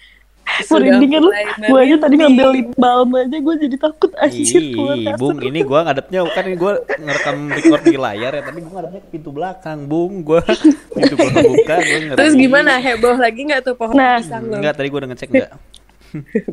[0.61, 1.29] Sudah Merinding kan lu.
[1.29, 5.13] mulai Gue aja tadi ngambil lip balm aja gue jadi takut anjir Ih.
[5.15, 9.09] Bung, ini gua ngadepnya kan gua ngerekam record di layar ya, tapi gua ngadepnya ke
[9.09, 10.13] pintu belakang, Bung.
[10.21, 10.43] Gua
[10.91, 12.15] pintu gua kebuka, gua.
[12.19, 12.71] Terus gimana?
[12.77, 14.19] Heboh lagi nggak tuh pohon Nah.
[14.19, 14.59] pisang lo?
[14.59, 15.51] Enggak, tadi gua udah ngecek enggak.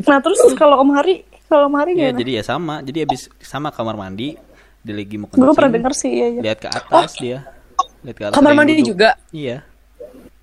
[0.06, 1.14] Nah terus kalau Om Hari,
[1.48, 2.18] kalau Om Hari Ya, gimana?
[2.22, 2.74] jadi ya sama.
[2.78, 4.38] Jadi habis sama kamar mandi,
[4.80, 6.28] dia lagi mau Gue pernah kencing, denger sih ya.
[6.28, 6.40] ya.
[6.42, 7.38] lihat ke atas dia.
[8.00, 8.34] Lihat ke atas.
[8.34, 8.88] Kamar ada mandi duduk.
[8.88, 9.08] juga?
[9.30, 9.56] Iya.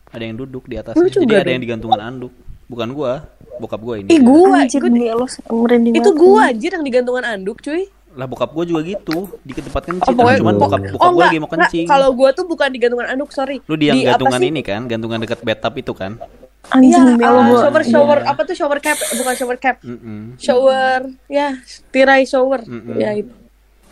[0.09, 0.97] Ada yang duduk di atasnya.
[0.97, 1.53] Lu Jadi juga ada dong.
[1.53, 2.33] yang digantungan anduk.
[2.65, 3.13] Bukan gua,
[3.57, 4.07] bokap gua ini.
[4.09, 7.85] Ih gua, Anjir gua- itu gua anjir yang digantungan anduk cuy.
[8.15, 10.07] Lah bokap gua juga gitu, di tempat kencing.
[10.07, 11.67] Oh, pokoknya- cuman bokap bokap gua lagi mau enggak.
[11.67, 11.85] kencing.
[11.85, 13.59] Kalau gua tuh bukan di gantungan anduk, sorry.
[13.61, 16.17] Lu di yang gantungan ini kan, gantungan dekat bathtub itu kan?
[16.65, 17.59] Anjing Iya, Allah ah, gue.
[17.61, 18.97] shower shower apa tuh shower cap?
[18.97, 19.77] Bukan shower cap.
[19.83, 20.33] Mm-mm.
[20.39, 21.53] Shower, ya
[21.91, 22.65] tirai shower.
[22.65, 22.97] Mm-mm.
[22.97, 23.29] Ya itu.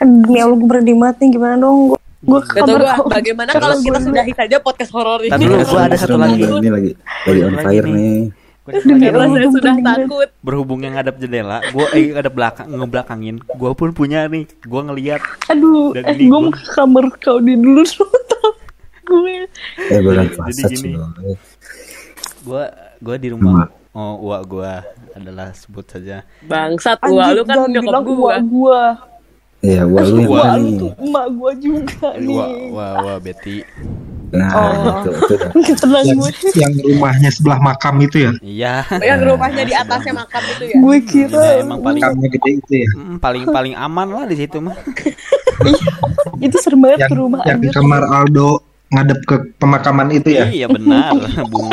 [0.03, 1.99] Demi Allah gue merinding banget nih gimana dong gue.
[2.23, 5.27] Gue gua bagaimana kalau kita sudahi saja podcast horor ini.
[5.27, 6.39] Tapi dulu gua ada satu lagi.
[6.39, 6.91] Ini lagi
[7.25, 8.19] lagi on fire nih.
[8.63, 10.29] Demi Allah saya gue sudah takut.
[10.39, 15.19] berhubung yang ngadap jendela, gua eh ngadap belakang ngebelakangin, gua pun punya nih, gua ngelihat
[15.51, 17.83] Aduh, eh, gue gua- mau ke kamar kau di dulu
[19.09, 19.35] gue.
[19.83, 19.99] Eh
[20.31, 20.95] puasa gini.
[20.95, 21.35] cuy.
[22.41, 22.63] gua
[22.97, 24.79] gua di rumah oh uak gua
[25.11, 28.15] adalah sebut saja Bangsat gua, Anjir, lu kan nyokap gua.
[28.15, 28.83] uak gue.
[29.63, 30.75] Iya, gua lu yang Wah, mana Lu nih?
[30.77, 32.35] tuh emak gue juga wah nih.
[32.69, 33.57] wah wah Betty
[34.33, 35.05] Nah, Oh.
[35.61, 36.31] itu itu yang, gue.
[36.57, 40.77] yang rumahnya sebelah makam itu ya iya Yang rumahnya di atasnya makam itu ya.
[40.79, 44.35] Gue kira Iya, emang paling makamnya gede itu ya mm, paling paling aman lah di
[44.35, 44.73] situ mah
[46.45, 50.67] itu serem banget yang, rumah yang di kamar Aldo ngadep ke pemakaman itu ya iya
[50.67, 51.11] benar
[51.51, 51.67] bung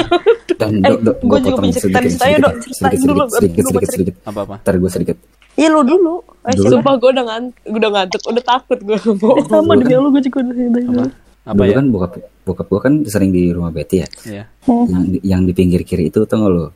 [0.52, 3.64] Dan Eh, dok, dok, gua gua juga potong sedikit, sedikit, Dok, sedikit, dulu, sedikit, sedikit,
[3.64, 4.14] sedikit, sedikit.
[4.24, 5.16] apa apa Ntar gue sedikit.
[5.52, 6.14] Iya lu dulu.
[6.42, 6.68] Eh, Dulu.
[6.70, 8.78] Sumpah gua udah ngantuk, udah ngantuk, udah takut.
[8.78, 9.00] Eh,
[9.42, 11.02] sama demi Allah gue juga udah dulu.
[11.42, 14.08] apa Dulu ya kan bokap bokap gua kan sering di rumah Betty ya.
[14.26, 14.44] Iya.
[14.68, 16.66] Yang yang di pinggir kiri itu tau gak lo?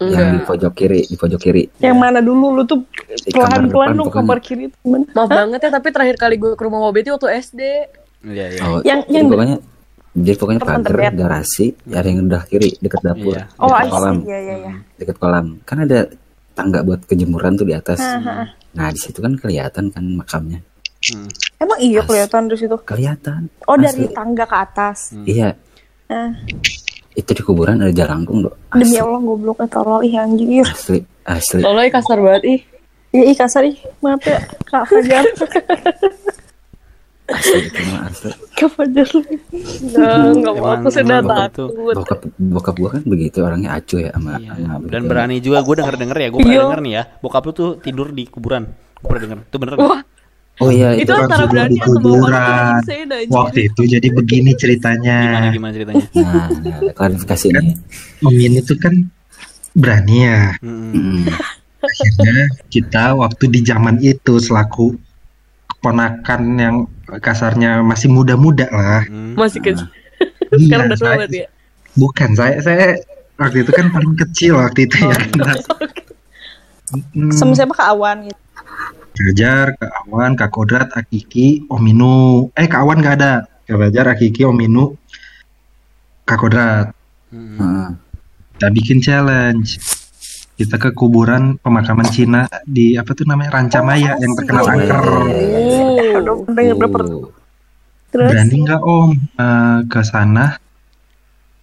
[0.00, 1.62] Yang di pojok kiri, di pojok kiri.
[1.78, 2.82] Yang mana dulu lu tuh
[3.24, 4.10] depan lu pokoknya.
[4.10, 5.06] kamar kiri itu mana?
[5.08, 7.60] Maaf banget ya, tapi terakhir kali gue ke rumah Mobeti waktu SD.
[8.24, 9.56] iya iya Oh, Yang- yang- pokoknya
[10.12, 13.44] jadi pokoknya pagar garasi ada yang udah kiri dekat dapur Iya.
[13.56, 14.16] Oh, dekat I kolam.
[14.22, 14.72] Iya, iya, iya.
[14.94, 15.98] dekat kolam kan ada
[16.52, 17.96] tangga buat kejemuran tuh di atas
[18.70, 20.60] nah di situ kan kelihatan kan makamnya
[21.02, 21.26] Hmm.
[21.58, 22.78] Emang iya kelihatan di situ.
[22.78, 24.14] kelihatan Oh, dari Asli.
[24.14, 25.10] tangga ke atas.
[25.24, 25.50] iya
[26.06, 26.30] Ah.
[27.12, 30.62] itu di kuburan ada jalangkung dok Demi Allah goblok eh tolol ih anjir.
[30.62, 32.60] asli asli Tolong kasar banget ih.
[33.10, 33.74] Iya, ih kasar ih.
[33.98, 35.26] Maaf ya, Kak Fajar.
[37.24, 39.08] asli itu mah asli Kak Fajar.
[39.08, 41.70] Enggak, enggak mau Emang- aku sudah takut.
[41.92, 44.52] bokap bokap gua kan begitu orangnya acuh ya sama Iya.
[44.58, 46.62] sama dan berani juga gue denger denger ya gue pernah Iya.
[46.64, 50.00] denger nih ya bokap lu tuh tidur di kuburan gue pernah denger itu bener Wah,
[50.58, 52.78] oh iya itu itu kan antara berani atau kuburan.
[53.30, 56.46] waktu itu jadi begini ceritanya gimana gimana ceritanya nah
[56.92, 57.74] klarifikasi nih
[58.20, 58.94] Om Min itu kan
[59.72, 61.24] berani ya Mm-mm.
[61.24, 61.24] Mm.
[61.80, 64.94] akhirnya kita waktu di zaman itu selaku
[65.82, 66.76] keponakan yang
[67.18, 69.34] kasarnya masih muda-muda lah Mm.
[69.34, 69.90] Masih kecil.
[70.54, 71.48] Iya, Sekarang udah tua berarti ya.
[71.92, 72.86] bukan saya saya
[73.34, 75.56] waktu itu kan paling kecil waktu itu ya Nah,
[77.10, 78.38] mm, Sama siapa Kak Awan gitu.
[79.12, 82.48] Fajar, Kak Awan, Kak Kodrat, Akiki, Ominu.
[82.54, 83.32] Eh, Kak Awan nggak ada.
[83.64, 84.94] Kak Fajar, Akiki, Ominu,
[86.22, 86.94] Kak Kodrat.
[87.28, 87.58] Mm-mm.
[87.58, 87.88] Heeh.
[88.54, 89.76] Kita bikin challenge.
[90.62, 95.02] Kita ke kuburan pemakaman Cina di apa tuh namanya Rancamaya yang terkenal angker.
[95.02, 95.26] Oh.
[96.38, 97.34] Oh.
[98.12, 100.54] Terus Berani nggak Om eh, ke sana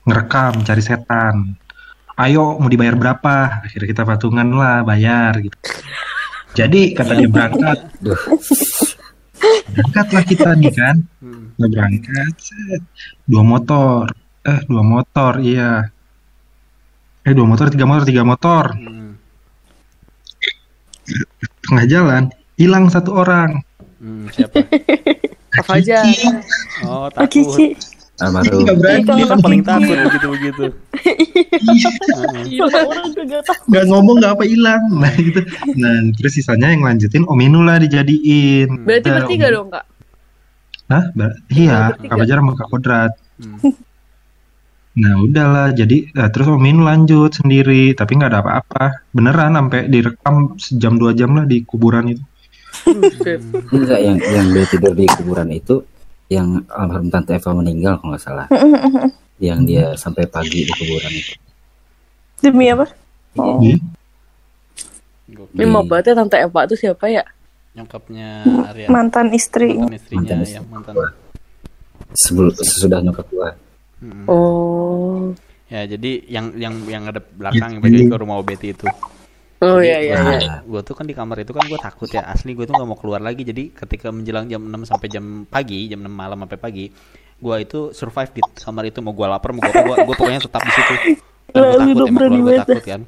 [0.03, 1.55] ngerekam cari setan?
[2.19, 3.63] Ayo mau dibayar berapa?
[3.63, 5.55] Akhirnya kita patungan lah bayar gitu.
[6.57, 7.77] Jadi kata dia berangkat,
[9.71, 10.97] berangkatlah kita nih kan.
[11.23, 11.55] Mm.
[11.55, 12.81] Udah berangkat, set.
[13.23, 14.09] dua motor,
[14.43, 15.87] eh dua motor, iya.
[17.27, 18.65] Eh dua motor, tiga motor, tiga motor.
[18.75, 19.11] Mm.
[21.65, 22.23] Tengah jalan,
[22.55, 23.59] hilang satu orang.
[23.99, 24.63] Mm, siapa
[25.67, 26.07] Fajar.
[26.87, 27.75] oh takut Kiki.
[28.19, 30.65] almarhum Nggak berani, dia kan paling takut begitu begitu
[33.69, 34.83] nggak ngomong nggak apa hilang.
[34.91, 35.41] Nah gitu.
[35.75, 38.83] Nah terus sisanya yang lanjutin Om Inu lah dijadiin.
[38.83, 39.85] Berarti Udah, bertiga dong, Kak.
[40.89, 41.03] Hah?
[41.13, 41.93] Ber- iya.
[41.95, 43.13] Kak Fajar sama Kak Kodrat.
[44.99, 49.07] Nah udahlah, jadi nah, terus Om Inu lanjut sendiri, tapi nggak ada apa-apa.
[49.15, 52.23] Beneran sampai direkam sejam dua jam lah di kuburan itu.
[53.73, 55.83] Enggak yang yang dia tidur di kuburan itu
[56.29, 58.47] yang almarhum tante Eva meninggal kalau nggak salah
[59.41, 61.33] yang dia sampai pagi di kuburan itu
[62.39, 62.87] Demi apa?
[63.35, 63.59] Oh.
[63.59, 63.77] Iya.
[65.59, 67.25] Ini mau banget ya Tante Eva tuh siapa ya?
[67.77, 68.43] nyokapnya
[68.73, 69.77] Arya Mantan istri.
[69.77, 70.71] mantan istrinya Mantan ya istri.
[70.73, 70.93] mantan
[72.17, 73.49] sebelum sesudah nyokap gua
[73.99, 74.25] Mm-mm.
[74.27, 75.35] Oh.
[75.69, 78.87] Ya jadi yang yang yang ada belakang yang ke rumah Betty itu.
[79.59, 80.15] Oh iya iya.
[80.15, 80.39] iya.
[80.39, 82.87] Nah, Gue tuh kan di kamar itu kan gue takut ya asli gue tuh nggak
[82.87, 86.59] mau keluar lagi jadi ketika menjelang jam 6 sampai jam pagi jam 6 malam sampai
[86.59, 86.85] pagi
[87.39, 90.63] gue itu survive di kamar itu mau gue lapar mau gue gue gue pokoknya tetap
[90.63, 90.95] di situ
[91.49, 93.01] Dan gue Lalu takut dong, emang keluar gue banget takut kan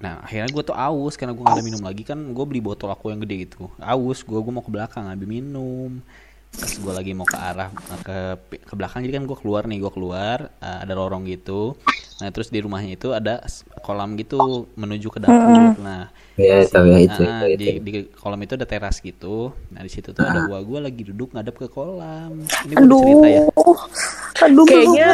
[0.00, 2.88] nah akhirnya gue tuh aus karena gue gak ada minum lagi kan gue beli botol
[2.90, 6.02] aku yang gede gitu aus gue gue mau ke belakang ambil minum
[6.50, 7.70] pas gue lagi mau ke arah
[8.02, 8.18] ke
[8.66, 11.78] ke belakang jadi kan gue keluar nih gue keluar eh, ada lorong gitu
[12.20, 13.40] nah terus di rumahnya itu ada
[13.86, 17.22] kolam gitu menuju ke dapur nah ya tahu ya itu.
[17.24, 17.80] Ah, itu, di, itu.
[17.84, 19.52] di kolam itu ada teras gitu.
[19.72, 22.48] Nah di situ tuh ada gua gua lagi duduk ngadep ke kolam.
[22.64, 23.42] Ini Aduh, cerita ya.
[24.40, 25.10] aduh, Kayaknya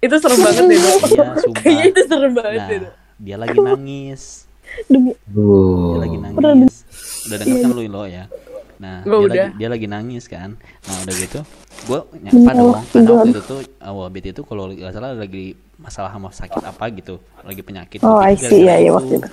[0.00, 1.00] itu serem banget deh, Dok.
[1.04, 1.26] Iya.
[1.56, 2.94] Kayaknya itu serem banget Nah, deh, Dok.
[3.20, 4.22] dia lagi nangis.
[4.90, 6.74] demi Dia lagi nangis.
[7.28, 8.24] Udah denger kan lu lo ya.
[8.76, 9.34] Nah, Gua dia udah.
[9.48, 10.54] lagi dia lagi nangis kan.
[10.58, 11.40] Nah, udah gitu
[11.86, 12.74] gua nyapa dong.
[12.92, 15.44] Karena waktu itu tuh awal BT itu kalau nggak salah lagi
[15.76, 18.00] masalah sama sakit apa gitu, lagi penyakit.
[18.00, 18.48] Oh, I see.
[18.48, 19.28] gara-gara Iya, iya, waktu itu.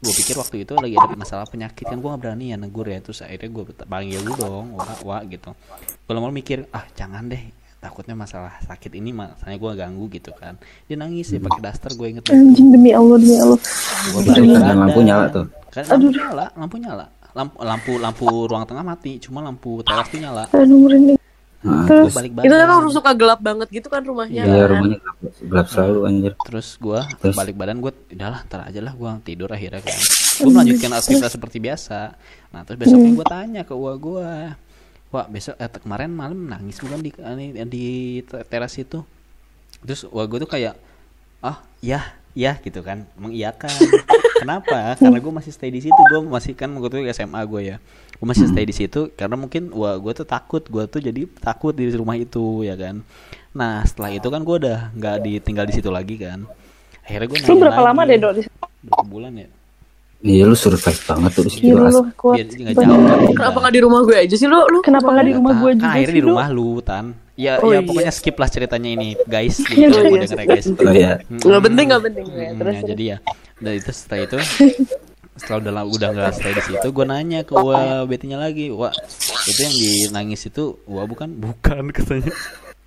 [0.00, 3.04] gue pikir waktu itu lagi ada masalah penyakit kan gue nggak berani ya negur ya
[3.04, 7.52] terus akhirnya gue panggil lu dong wah wah gitu gue lama mikir ah jangan deh
[7.76, 10.56] takutnya masalah sakit ini masalahnya gue ganggu gitu kan
[10.88, 13.60] dia nangis ya pakai daster gue inget anjing demi Allah demi Allah.
[13.60, 15.46] gue lampu nyala tuh.
[15.68, 20.18] kan lampu nyala lampu nyala lampu lampu lampu ruang tengah mati cuma lampu teras tuh
[20.18, 21.18] nyala Aduh merinding.
[21.60, 24.48] Nah, gue terus balik Itu kan suka gelap banget gitu kan rumahnya.
[24.48, 24.68] iya kan?
[24.72, 26.32] rumahnya gelap, gelap selalu anjir.
[26.40, 27.36] terus gue Terus?
[27.36, 29.98] balik badan gue udahlah ntar aja lah gue tidur akhirnya kan
[30.40, 32.16] gue melanjutkan aktivitas seperti biasa
[32.48, 34.28] nah terus besoknya gue tanya ke uang gue
[35.12, 37.84] wah besok eh, kemarin malam nangis bukan di di, di
[38.24, 39.04] teras itu
[39.84, 40.80] terus uang gue tuh kayak
[41.44, 43.68] ah ya ya gitu kan mengiyakan
[44.40, 44.96] kenapa?
[44.96, 46.00] Karena gue masih stay di situ.
[46.08, 47.76] Gue masih kan tuh SMA gue ya.
[48.16, 50.64] Gue masih stay di situ karena mungkin wah gue tuh takut.
[50.64, 53.04] Gue tuh jadi takut di rumah itu ya kan.
[53.52, 56.48] Nah setelah itu kan gue udah nggak ditinggal di situ lagi kan.
[57.04, 58.56] Akhirnya gue Lu berapa lama deh dok di situ?
[58.80, 59.48] dua bulan ya?
[60.20, 61.72] Iya lu survive banget tuh di situ.
[61.80, 62.36] As- lu kuat.
[62.36, 63.18] biar jauh kan.
[63.32, 64.60] Kenapa nggak di rumah gue aja sih lu?
[64.68, 66.28] Lu Kenapa nggak di rumah gue kan juga akhirnya sih di Dok?
[66.28, 67.04] rumah lu tan
[67.40, 67.88] ya Oh, ya iya.
[67.88, 70.20] pokoknya skip lah ceritanya ini guys gitu Iya, kalau iya.
[70.20, 71.12] denger ya guys Oh ya.
[71.24, 72.48] Nggak penting nggak penting ya.
[72.52, 73.16] Hmm, Terus ya, jadi ya
[73.56, 74.36] dari itu setelah itu
[75.40, 78.92] setelah udah udah nggak stay di situ gue nanya ke wa betinya lagi wah
[79.48, 82.28] itu yang di nangis itu wah bukan bukan katanya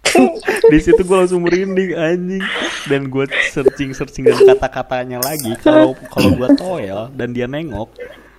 [0.69, 2.43] di situ gue langsung merinding anjing
[2.85, 7.89] dan gue searching searching dan kata-katanya lagi kalau kalau gue toel dan dia nengok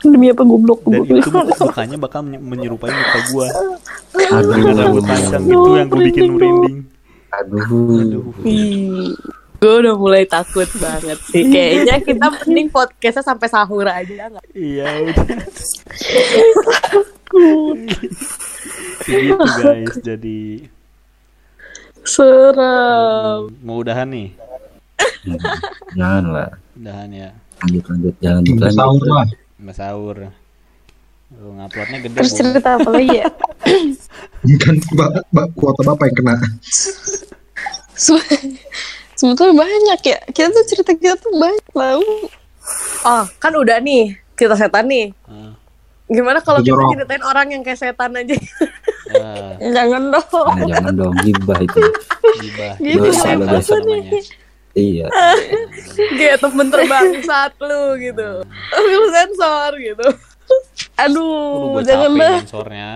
[0.06, 1.18] Demi apa goblok dan goblok.
[1.18, 3.46] itu muka- mukanya bakal menye- menyerupai muka gue
[4.26, 4.52] Aduh.
[4.52, 6.76] dengan rambut panjang itu yang gue bikin merinding
[7.32, 8.30] Aduh.
[9.56, 11.48] Gue udah mulai takut banget sih.
[11.48, 14.44] Kayaknya kita mending podcastnya sampai sahur aja nggak?
[14.52, 15.24] iya udah
[17.88, 20.40] gitu guys jadi
[22.04, 23.48] Serem.
[23.58, 24.28] mau udahan nih
[25.94, 26.50] Jangan lah.
[26.74, 27.30] udahan ya
[27.64, 28.70] Lanjut lanjut jangan lanjut.
[28.70, 29.26] sahur lah.
[29.64, 30.28] Mas sahur
[31.32, 33.26] Lu nguploadnya gede Terus cerita apa lagi ya?
[34.60, 36.34] Kan ba- ba- kuota bapak yang kena.
[37.90, 38.20] Se-
[39.18, 40.18] Sebetulnya banyak ya.
[40.28, 42.06] Kita tuh cerita kita tuh banyak tahu.
[43.02, 45.10] Oh, kan udah nih kita setan nih.
[45.24, 45.56] Ah,
[46.04, 48.36] Gimana kalau kita ceritain orang yang kayak setan aja?
[49.16, 50.28] ah, Jangan dong.
[50.46, 51.80] Nah, jangan dong gibah itu.
[52.38, 53.74] gibah Gitu Dosa dosa.
[53.80, 54.20] namanya
[54.74, 55.06] Iya.
[56.18, 58.42] kayak temen terbangsat lu gitu.
[58.74, 60.06] Lu sensor gitu.
[60.98, 62.36] Aduh, jangan dah.
[62.42, 62.90] sensornya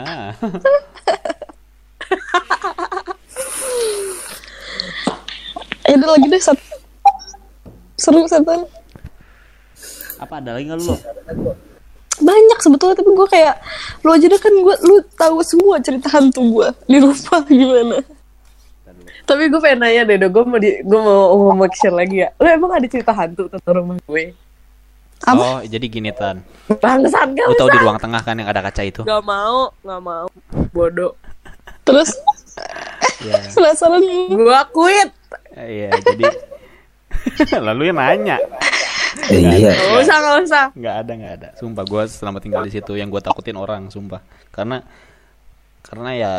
[5.89, 6.63] Eh, ada lagi deh satu.
[7.99, 8.67] Seru setan.
[10.19, 10.99] apa ada lagi nggak lu
[12.19, 13.55] Banyak sebetulnya tapi gue kayak
[14.03, 18.03] lu aja deh kan gue lu tahu semua cerita hantu gue di rumah gimana.
[19.29, 22.33] Tapi gue pengen nanya deh, gue mau di, gue mau mau share lagi ya.
[22.41, 24.33] Lu emang ada cerita hantu tentang rumah gue?
[25.27, 26.47] oh jadi gini tan
[26.79, 29.99] Bangsat gak lu tau di ruang tengah kan yang ada kaca itu Gak mau, gak
[29.99, 30.31] mau.
[30.71, 31.19] Bodoh.
[31.83, 32.15] Terus
[33.27, 33.99] ya penasaran
[34.31, 35.11] Gue quit.
[35.59, 36.25] iya jadi
[37.67, 38.39] lalu yang nanya
[39.27, 39.75] Eh, iya.
[39.75, 40.65] Gak usah, gak usah.
[40.79, 44.23] nggak ada nggak ada sumpah gue selama tinggal di situ yang gue takutin orang sumpah
[44.55, 44.87] karena
[45.89, 46.33] karena ya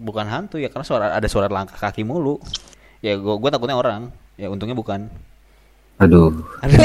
[0.00, 2.40] bukan hantu ya karena suara ada suara langkah kaki mulu
[3.04, 4.08] ya gue gue takutnya orang
[4.40, 5.06] ya untungnya bukan
[5.94, 6.34] Aduh.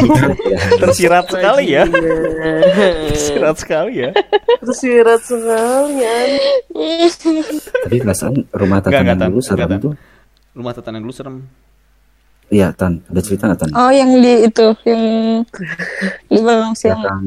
[0.84, 1.88] tersirat sekali ya
[3.10, 4.12] tersirat sekali ya
[4.60, 6.16] Tersirat sekali ya.
[7.88, 9.30] Tapi perasaan rumah tatanan Tan.
[9.32, 9.94] dulu serem tuh.
[10.54, 11.36] rumah tatanan dulu serem
[12.50, 13.02] Iya Tan.
[13.10, 13.70] Ada cerita nggak Tan?
[13.78, 15.04] Oh yang di itu yang
[16.30, 17.02] di belakang siang.
[17.02, 17.26] Datang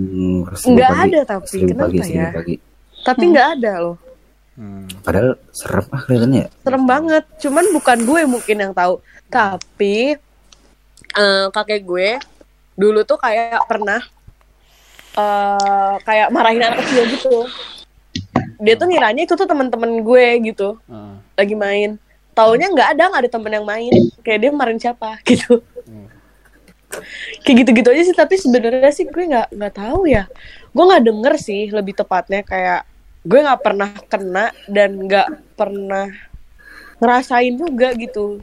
[0.66, 2.28] Nggak ada tapi, seribu kenapa pagi, ya?
[2.34, 2.54] pagi.
[3.06, 3.96] Tapi nggak ada loh.
[4.58, 5.04] Hmm.
[5.04, 6.48] Padahal serem ah kelihatannya ya.
[6.64, 7.24] Serem banget.
[7.40, 9.00] Cuman bukan gue mungkin yang tahu.
[9.32, 10.16] Tapi
[11.16, 12.08] eh, kakek gue
[12.76, 14.00] dulu tuh kayak pernah
[15.12, 17.36] eh kayak marahin anak kecil gitu.
[18.62, 21.14] Dia tuh ngiranya itu tuh teman-teman gue gitu Heeh.
[21.36, 21.90] lagi main.
[22.32, 23.92] Taunya nggak ada nggak ada temen yang main.
[24.24, 25.60] Kayak dia marahin siapa gitu.
[27.44, 28.16] Kayak gitu-gitu aja sih.
[28.16, 30.24] Tapi sebenarnya sih gue nggak nggak tahu ya.
[30.72, 32.88] Gue nggak denger sih lebih tepatnya kayak
[33.22, 36.06] gue nggak pernah kena dan nggak pernah
[36.98, 38.42] ngerasain juga gitu.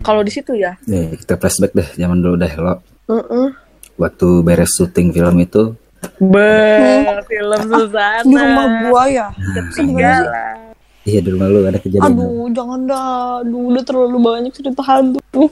[0.00, 0.76] Kalau di situ ya.
[0.84, 2.78] Nih, kita flashback deh zaman dulu deh lo.
[3.08, 3.48] Heeh.
[3.96, 5.74] Waktu beres syuting film itu,
[6.20, 8.22] Ber film Susana.
[8.22, 9.26] di rumah gua ya
[9.68, 10.54] Ketiga lah.
[11.02, 12.06] iya di rumah lu ada kejadian.
[12.06, 13.06] aduh jangan dah
[13.42, 15.18] aduh udah terlalu banyak cerita hantu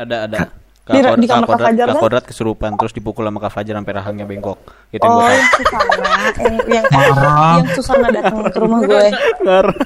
[0.00, 0.38] Ada ada.
[0.80, 2.02] Kak, di kamar Kak Fajar Kak kan?
[2.02, 4.58] Kodrat kesurupan terus dipukul sama Kak Fajar sampai rahangnya bengkok.
[4.90, 5.94] Itu yang oh gue yang Susana
[6.40, 9.06] yang yang, yang Susana datang ke rumah gue.
[9.44, 9.78] Ngarang.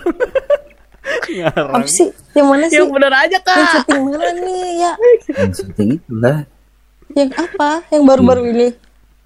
[1.28, 1.74] Ngarang.
[1.76, 2.08] apa sih?
[2.32, 2.76] Yang mana sih?
[2.80, 3.72] Yang bener aja yang kak.
[3.74, 4.62] syuting mana nih?
[4.80, 4.92] Ya.
[5.34, 6.38] Yang syuting itulah.
[7.12, 7.70] Yang apa?
[7.92, 8.68] Yang baru-baru ini?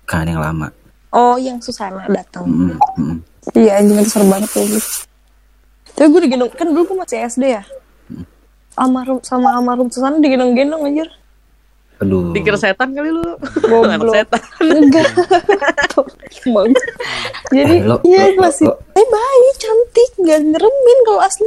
[0.09, 0.73] Kan yang lama.
[1.09, 2.45] oh yang Susana datang.
[2.45, 3.17] Mm, mm.
[3.57, 4.69] iya anjing itu seru banget tuh
[5.99, 7.67] tapi gue digendong kan dulu gue masih SD ya?
[8.79, 11.11] Almarhum sama almarhum Susana digendong-gendong anjir
[11.99, 12.31] Aduh.
[12.31, 13.25] Dikira setan kali lu.
[13.59, 13.91] Goblok.
[13.91, 14.41] Anak setan.
[14.63, 15.07] enggak
[17.49, 21.47] jadi Eh, lo- iya lo- masih lo- eh baik cantik gak nyeremin kalau asli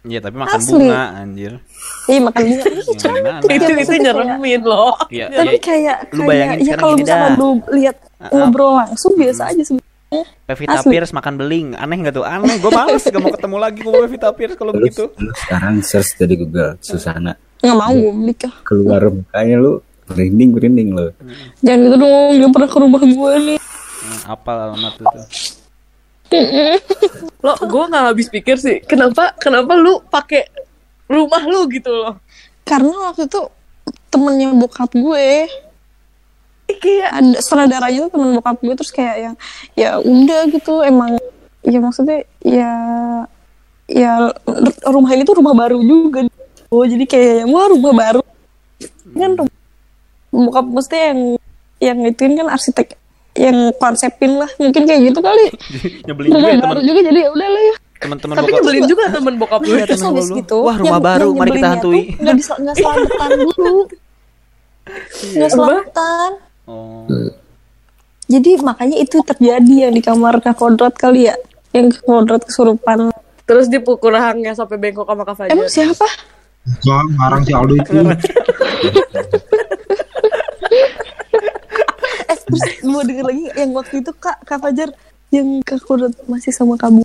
[0.00, 0.72] Iya tapi makan Asli.
[0.80, 1.52] bunga anjir.
[2.08, 3.36] iya makan bunga Ih, Ya, cantik gimana?
[3.36, 4.94] itu ya, itu kayak- nyeremin loh.
[5.06, 5.60] Iya, tapi iya.
[5.60, 7.30] kayak Lu kayak bayangin ya sekarang kalau dah.
[7.36, 7.96] lu lihat
[8.26, 10.90] ngobrol langsung biasa aja sebenarnya Pevita Asli.
[10.90, 12.24] Pierce makan beling, aneh nggak tuh?
[12.24, 15.04] Aneh, gue males gak mau ketemu lagi gue Pevita Pierce kalau Lu, begitu.
[15.14, 19.72] lu sekarang search dari Google Susana nggak mau gue beli kah keluar mukanya lu
[20.08, 21.06] merinding merinding lo.
[21.62, 23.60] jangan gitu dong dia pernah ke rumah gue nih
[24.00, 25.26] Hmm, apal alamat itu tuh.
[27.44, 28.80] Lo gue nggak habis pikir sih.
[28.80, 30.48] Kenapa kenapa lu pakai
[31.04, 32.16] rumah lu gitu loh.
[32.64, 33.42] karena waktu itu
[34.08, 35.50] temennya bokap gue
[36.70, 39.34] Ih, kayak ada sutradaranya tuh temen bokap gue terus kayak yang
[39.74, 41.18] ya udah gitu emang
[41.60, 42.72] ya maksudnya ya
[43.90, 44.30] ya
[44.86, 46.30] rumah ini tuh rumah baru juga
[46.70, 48.22] oh jadi kayak yang wah rumah baru
[49.12, 49.56] kan rum-
[50.30, 51.18] bokap mesti yang
[51.78, 52.94] yang ituin kan arsitek
[53.32, 55.50] yang konsepin lah mungkin kayak gitu kali
[56.06, 58.56] Nyebelin juga rumah ya baru teman juga jadi ya udah lah ya teman-teman tapi bokap.
[58.56, 60.36] nyebelin juga temen bokap habis lu.
[60.38, 62.00] gitu Wah, rumah yang- baru, yang mari kita hantui.
[62.16, 63.74] nggak disel- nggak selamatan dulu
[65.32, 66.30] nggak selamatan
[66.64, 67.02] Oh.
[68.24, 71.34] Jadi makanya itu terjadi yang di kamar Kak Kodrat kali ya.
[71.72, 73.10] Yang Kak Kodrat kesurupan.
[73.42, 75.50] Terus dipukul rahangnya sampai bengkok sama Kak Fajar.
[75.50, 76.06] Emang siapa?
[76.84, 77.92] Gua ngarang si Aldo itu.
[82.30, 84.92] Eh terus mau denger lagi yang waktu itu Kak, Kak Fajar
[85.34, 87.02] yang Kak Kodrat masih sama kamu.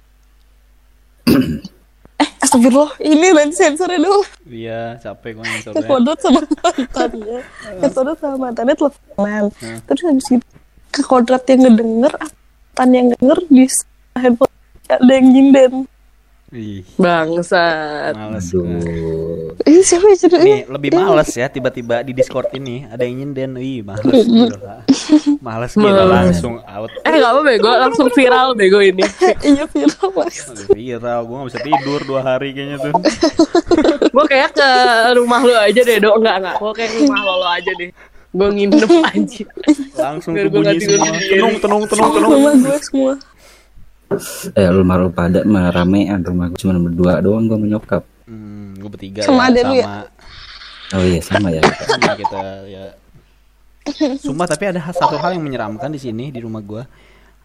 [2.15, 4.21] eh astagfirullah ini nanti sensornya dulu.
[4.45, 5.87] Iya, capek gue Kak nyensornya.
[5.89, 7.39] Kodrat sama mantannya.
[7.81, 9.45] Kak Kodrat sama mantannya teleponan.
[9.87, 10.45] Terus habis itu
[10.93, 13.65] Kak Kodrat yang ngedenger, mantan yang denger di
[14.19, 14.53] handphone
[14.85, 15.73] ada yang nyinden.
[16.53, 18.13] Ih, Bangsat.
[18.13, 18.77] males gue.
[19.65, 20.37] Ini siapa yang cerita?
[20.45, 23.57] Nih, lebih males ya tiba-tiba di Discord ini ada yang nyinden.
[23.57, 24.85] Ih, males gila.
[25.41, 26.93] Males gila langsung out.
[27.01, 29.01] Eh gak apa bego, langsung viral bego ini.
[29.41, 30.45] Iya viral mas.
[30.45, 32.93] Aduh, viral, gue gak bisa tidur dua hari kayaknya tuh.
[34.15, 34.69] Gue kayak ke
[35.17, 36.23] rumah lu aja deh, dok.
[36.23, 36.55] Enggak, enggak.
[36.61, 37.89] Gue kayak ke rumah lo, lo aja deh.
[38.31, 39.43] Gue nginep aja.
[39.97, 41.07] Langsung Biar gua nggak bunyi semua.
[41.19, 42.31] Tenung, tenung, tenung, tenung.
[42.31, 43.13] Rumah gue semua.
[44.59, 48.03] Eh rumah lu pada mah ramean rumah gue cuma berdua doang gue menyokap.
[48.25, 49.63] Hmm, gue bertiga Sama ya, ya?
[49.63, 49.95] sama
[50.93, 51.61] Oh iya sama ya.
[51.89, 52.85] sama kita ya.
[54.21, 56.83] Sumpah tapi ada satu hal yang menyeramkan di sini di rumah gua.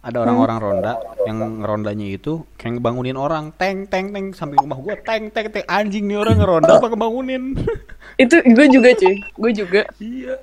[0.01, 0.93] Ada orang-orang ronda
[1.29, 5.65] yang rondanya itu kayak ngebangunin orang, teng teng teng sampai rumah gua teng teng teng
[5.69, 7.61] anjing nih orang ngeronda apa ngebangunin.
[8.23, 9.17] Itu gue juga cuy.
[9.37, 9.83] Gue juga.
[10.01, 10.41] iya.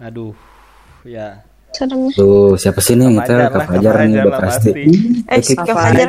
[0.00, 0.32] Aduh.
[1.04, 1.44] Ya.
[1.72, 2.12] Serem.
[2.12, 4.70] Tuh siapa sih nih kita Kak Fajar nih udah pasti.
[5.26, 6.08] Eh, Kak Fajar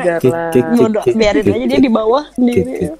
[1.16, 2.92] biarin aja dia di bawah sendiri.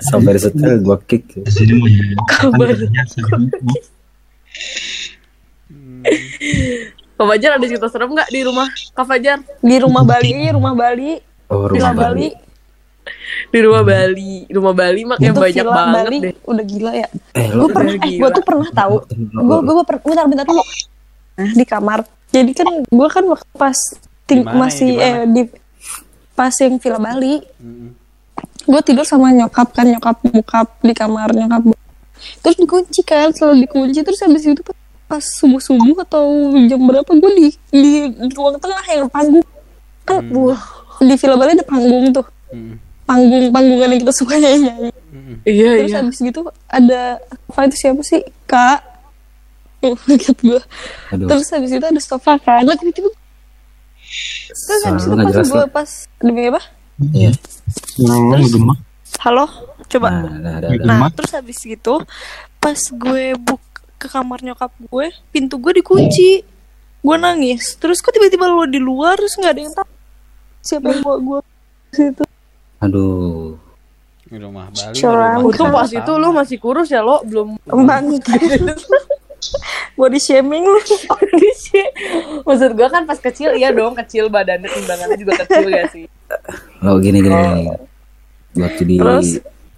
[0.00, 1.28] Sampai setel gua kick.
[1.50, 2.16] Sini mau ya.
[2.30, 3.02] Kabarnya
[7.20, 9.38] Kak Fajar ada cerita serem gak di rumah Kak Fajar?
[9.60, 11.20] Di rumah Bali, rumah Bali,
[11.52, 12.32] Oh rumah Bali.
[12.32, 12.49] Bali.
[13.48, 14.46] Di rumah Bali.
[14.46, 16.34] Rumah Bali kayak Itu banyak banget Bali deh.
[16.44, 17.08] udah gila ya.
[17.32, 18.96] Eh Gue pernah, eh, gue tuh pernah tahu.
[19.32, 20.62] Gue gue pernah, bentar bentar dulu.
[21.36, 21.98] Nah, di kamar.
[22.28, 23.78] Jadi kan gue kan waktu pas
[24.24, 25.04] ting- Di mana ya, masih di mana?
[25.04, 25.42] eh di
[26.30, 27.88] pas yang Villa Bali, Mm-mm.
[28.62, 31.76] gue tidur sama nyokap kan nyokap bokap di kamar nyokap
[32.38, 34.60] terus dikunci kan selalu dikunci terus habis itu
[35.04, 36.24] pas subuh subuh atau
[36.62, 37.92] jam berapa gue di, di
[38.30, 39.44] ruang tengah yang panggung
[40.02, 40.60] kan wah
[40.98, 42.76] di Villa Bali ada panggung tuh Mm-mm.
[43.10, 44.94] Panggung-panggungan yang kita suka nyanyi.
[45.42, 45.98] Iya Terus iya.
[45.98, 46.40] habis gitu
[46.70, 47.18] ada
[47.50, 48.22] apa itu siapa sih?
[48.46, 48.78] Kak.
[49.82, 50.62] Oh, Deket gue.
[51.10, 52.62] Aduh, Terus habis itu ada sofa kan.
[52.62, 53.10] Lah tiba-tiba
[54.50, 55.90] Terus habis itu pas jelas gue pas
[56.22, 56.62] demi apa?
[57.10, 57.32] Iya.
[57.98, 58.78] Hmm, gemak.
[59.20, 59.46] Halo,
[59.90, 60.08] coba.
[60.10, 60.66] Nah, ada.
[60.70, 61.10] Nah, Gemak.
[61.18, 62.02] terus habis gitu
[62.60, 63.62] pas gue buk
[64.00, 66.46] ke kamar nyokap gue, pintu gue dikunci.
[67.00, 67.74] Gue nangis.
[67.80, 69.88] Terus kok tiba-tiba lo di luar terus nggak ada yang tahu
[70.60, 71.40] siapa yang bawa gue
[71.96, 72.24] situ.
[72.80, 73.56] Aduh.
[74.22, 74.94] Di rumah Bali.
[74.96, 78.06] Rumah Untung pas itu lu masih kurus ya lo belum Bang,
[79.98, 80.78] body shaming lu.
[81.06, 81.80] kondisi.
[82.40, 86.06] Maksud gua kan pas kecil iya dong kecil badannya timbangannya juga kecil ya sih.
[86.80, 87.34] Lo gini gini.
[87.34, 87.68] gini.
[88.56, 89.28] Waktu di Terus?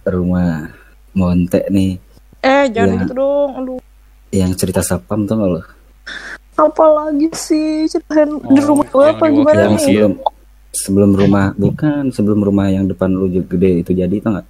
[0.03, 0.69] rumah
[1.13, 1.97] Monte nih
[2.39, 3.01] Eh, jangan Iya.
[3.01, 3.49] gitu dong.
[3.55, 3.79] Aduh.
[4.29, 5.61] yang cerita sapam tuh lo
[6.53, 9.81] Apa lagi sih ceritain di Oh, rumah gue yang apa gimana yang nih?
[9.81, 10.13] sebelum
[10.73, 14.47] sebelum rumah bukan sebelum rumah yang depan lu juga gede itu jadi tau nggak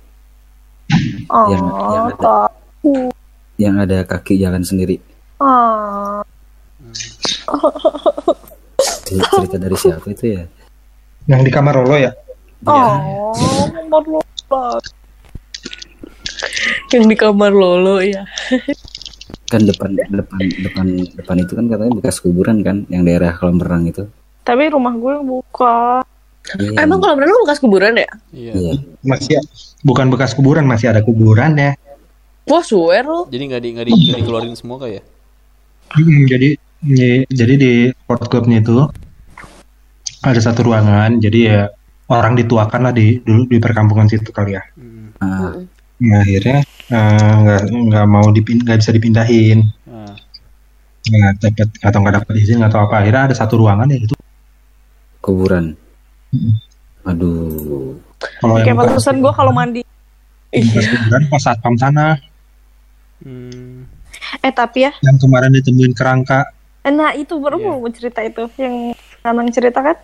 [1.26, 2.16] Oh, yang- yang ada.
[2.18, 2.94] tahu.
[3.56, 5.00] yang ada kaki jalan sendiri
[5.38, 6.24] Ah.
[9.04, 10.44] Cer- cerita dari siapa itu ya
[11.26, 12.12] Yang di kamar Rolo ya?
[12.64, 13.32] Oh,
[13.70, 14.20] nomor lo.
[16.90, 18.24] Yang di kamar Lolo ya.
[19.46, 23.86] kan depan depan depan depan itu kan katanya bekas kuburan kan yang daerah kolam renang
[23.86, 24.04] itu
[24.42, 26.04] Tapi rumah gue buka.
[26.44, 28.10] Iya, Emang kalau berenang bekas kuburan ya?
[28.36, 28.54] Iya.
[28.54, 29.40] iya Masih
[29.82, 31.72] bukan bekas kuburan, masih ada kuburan ya.
[32.44, 33.24] Wah swear lo.
[33.32, 35.04] Jadi nggak di nggak di, nggak dikeluarin semua kayak.
[35.96, 38.84] Hmm, jadi di- jadi di sport clubnya itu
[40.20, 41.62] ada satu ruangan, jadi ya
[42.12, 44.64] orang dituakan lah di dulu di perkampungan situ kali ya.
[45.24, 45.56] Ah,
[46.04, 46.60] Nah, akhirnya
[46.92, 50.12] eh, nggak nggak mau dipin nggak bisa dipindahin, Nah,
[51.08, 53.00] nggak dapat atau nggak dapat izin atau apa.
[53.00, 54.16] Akhirnya ada satu ruangan ya itu.
[55.24, 55.80] kuburan.
[57.04, 57.94] Aduh
[58.40, 59.82] Kalau Kayak pantesan gue kalau mandi.
[60.50, 62.16] bekas kuburan pas satpam sana
[63.20, 63.84] hmm,
[64.40, 66.46] Eh tapi ya, yang kemarin ditemuin kerangka.
[66.80, 67.66] eh, nah itu baru Iya.
[67.70, 69.96] mau cerita itu yang Nanang cerita kan?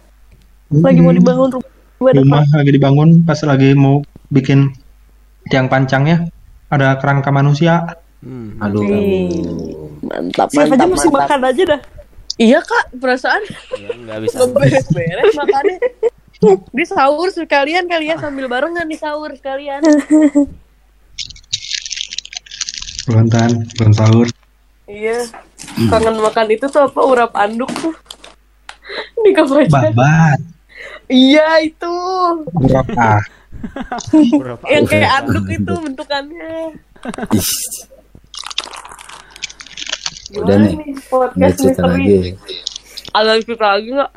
[0.71, 2.23] Lagi mau Hmm, dibangun rumah gue depan.
[2.23, 3.99] rumah lagi dibangun pas lagi mau
[4.29, 4.71] bikin
[5.45, 6.27] tiang pancangnya
[6.67, 7.83] ada kerangka manusia.
[8.19, 8.59] hmm.
[8.59, 8.83] aduh
[10.01, 11.27] Mantap Siapa aja mantap masih mantap.
[11.27, 11.81] makan aja dah.
[12.37, 13.43] Iya kak perasaan
[13.75, 14.37] Ya, nggak bisa.
[14.49, 15.77] beres-beres makannya.
[16.77, 19.83] Di sahur sekalian kali ya sambil barengan di sahur sekalian.
[23.09, 24.27] Belum tan, belum sahur.
[24.87, 25.27] Iya.
[25.91, 27.95] Kangen makan itu tuh apa urap anduk tuh.
[29.23, 30.39] Di kamar Babat,
[31.09, 31.95] Iya itu.
[32.55, 33.19] berapa?
[34.39, 34.63] Berapa?
[34.71, 36.79] Yang kayak anduk itu bentukannya.
[40.39, 40.75] Udah nih
[41.09, 41.81] Podcast misteri.
[41.81, 42.17] lagi
[43.09, 44.11] Ada cerita lagi nggak?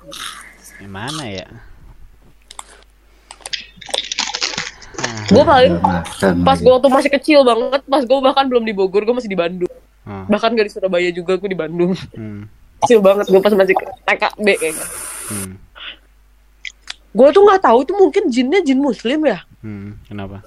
[0.84, 1.48] Gimana ya?
[5.32, 9.02] Gue paling makan pas gue waktu masih kecil banget, pas gue bahkan belum di Bogor,
[9.02, 9.72] gue masih di Bandung.
[10.02, 11.94] Ah, Bahkan gak di Surabaya juga, gue di Bandung.
[11.94, 12.42] hmm,
[12.80, 14.86] Kecil banget, gue pas masih TKB kayaknya.
[15.30, 15.52] hmm,
[17.12, 19.44] Gue tuh nggak tahu itu mungkin jinnya jin muslim ya.
[19.60, 20.04] hmm.
[20.04, 20.40] Kenapa?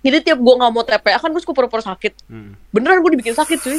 [0.00, 2.24] Jadi tiap gue nggak mau TPA kan gue suka pura-pura sakit.
[2.26, 2.56] Hmm.
[2.72, 3.78] Beneran gue dibikin sakit cuy.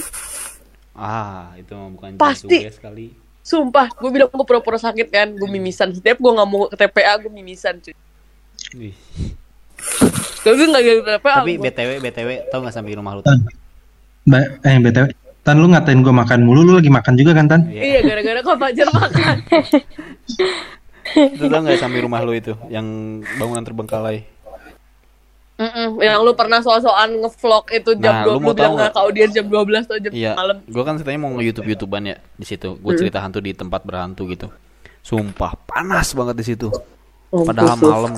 [0.93, 2.61] Ah, itu bukan Pasti.
[2.61, 3.17] tugas kali.
[3.41, 5.89] Sumpah, gue bilang gue pura-pura sakit kan, gue mimisan.
[5.91, 7.95] Setiap gue nggak mau ke TPA, gue mimisan cuy.
[8.77, 8.95] Wih.
[10.41, 11.33] Tapi nggak gitu TPA.
[11.37, 13.21] Tapi gua- BTW BTW tau nggak sampai rumah lu?
[13.21, 13.39] Tan,
[14.23, 15.05] ba eh btw,
[15.41, 17.61] Tan lu ngatain gue makan mulu, lu lagi makan juga kan Tan?
[17.67, 17.81] Iya.
[17.83, 19.35] Iya, gara-gara kok Fajar makan.
[21.33, 22.85] Itu tau nggak sampai rumah lu itu yang
[23.35, 24.21] bangunan terbengkalai?
[25.57, 29.29] Mm-mm, yang lu pernah soal-soal ngevlog itu jam Nah, 12 lu mau bilang ke audiens
[29.29, 30.33] jam 12 atau jam Iya.
[30.33, 30.57] malam.
[30.63, 32.69] Gue kan ceritanya mau nge-YouTube YouTubean ya di situ.
[32.75, 34.49] Gue cerita hantu di tempat berhantu gitu.
[35.01, 36.67] Sumpah panas banget di situ.
[37.29, 38.13] Padahal malam.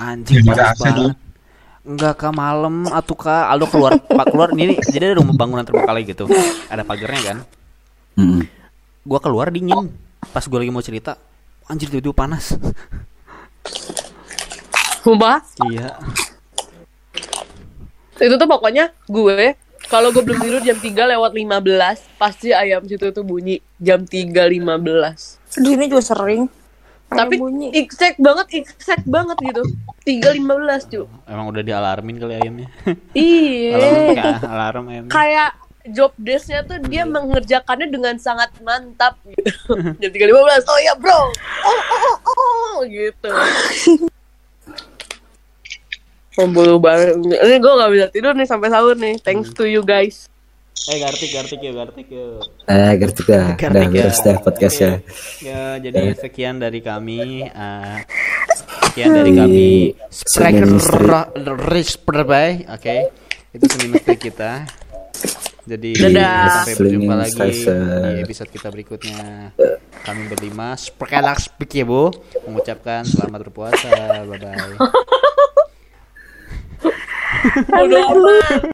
[0.00, 1.12] Anjing Ya, banget.
[1.84, 2.88] Enggak kak malam.
[2.88, 4.48] Atuh kak Aldo keluar pak keluar.
[4.56, 6.24] Ini nih, jadi ada rumah bangunan terbengkalai gitu.
[6.72, 7.38] Ada pagarnya kan?
[8.16, 8.42] Mm-mm.
[9.04, 9.92] gua keluar dingin.
[10.32, 11.20] Pas gua lagi mau cerita
[11.68, 12.56] anjir tiba-tiba panas.
[15.00, 15.40] Sumpah,
[15.72, 15.96] iya.
[18.20, 19.56] Itu tuh pokoknya gue
[19.88, 23.64] kalau gue belum tidur jam 3 lewat 15 pasti ayam situ tuh bunyi.
[23.80, 24.60] Jam 3.15
[25.56, 26.59] Aduh ini juga sering.
[27.10, 27.68] Tapi Ayam bunyi.
[27.74, 29.62] exact banget exact banget gitu.
[30.06, 32.68] 3.15 cuy emang udah dialarmin kali ayamnya.
[33.18, 34.38] Iya.
[34.46, 35.10] Alarm ayamnya.
[35.10, 35.50] Kayak
[35.90, 39.74] job desknya tuh dia mengerjakannya dengan sangat mantap gitu.
[40.00, 41.18] jam 3.15 oh ya bro.
[41.18, 43.30] Oh oh oh, oh gitu.
[46.30, 49.18] Pembulu banget Ini gue gak bisa tidur nih sampai sahur nih.
[49.18, 50.30] Thanks to you guys
[50.80, 52.26] eh gartik gartik ya gartik ya
[52.66, 54.92] eh ngerti dah udah beres dah podcast ya
[55.44, 57.96] ya jadi sekian dari kami Eh,
[58.90, 59.68] sekian dari kami
[60.10, 60.66] Striker.
[61.70, 62.66] Rich Perbay.
[62.66, 63.12] Oke.
[63.54, 64.66] Itu Senin Misteri kita.
[65.62, 66.66] Jadi Dadah.
[66.66, 69.54] sampai berjumpa lagi di episode kita berikutnya.
[70.02, 72.10] Kami berlima Sperkelak Spekiebo
[72.48, 73.86] mengucapkan selamat berpuasa.
[74.26, 74.74] Bye bye.
[77.70, 78.58] Amat.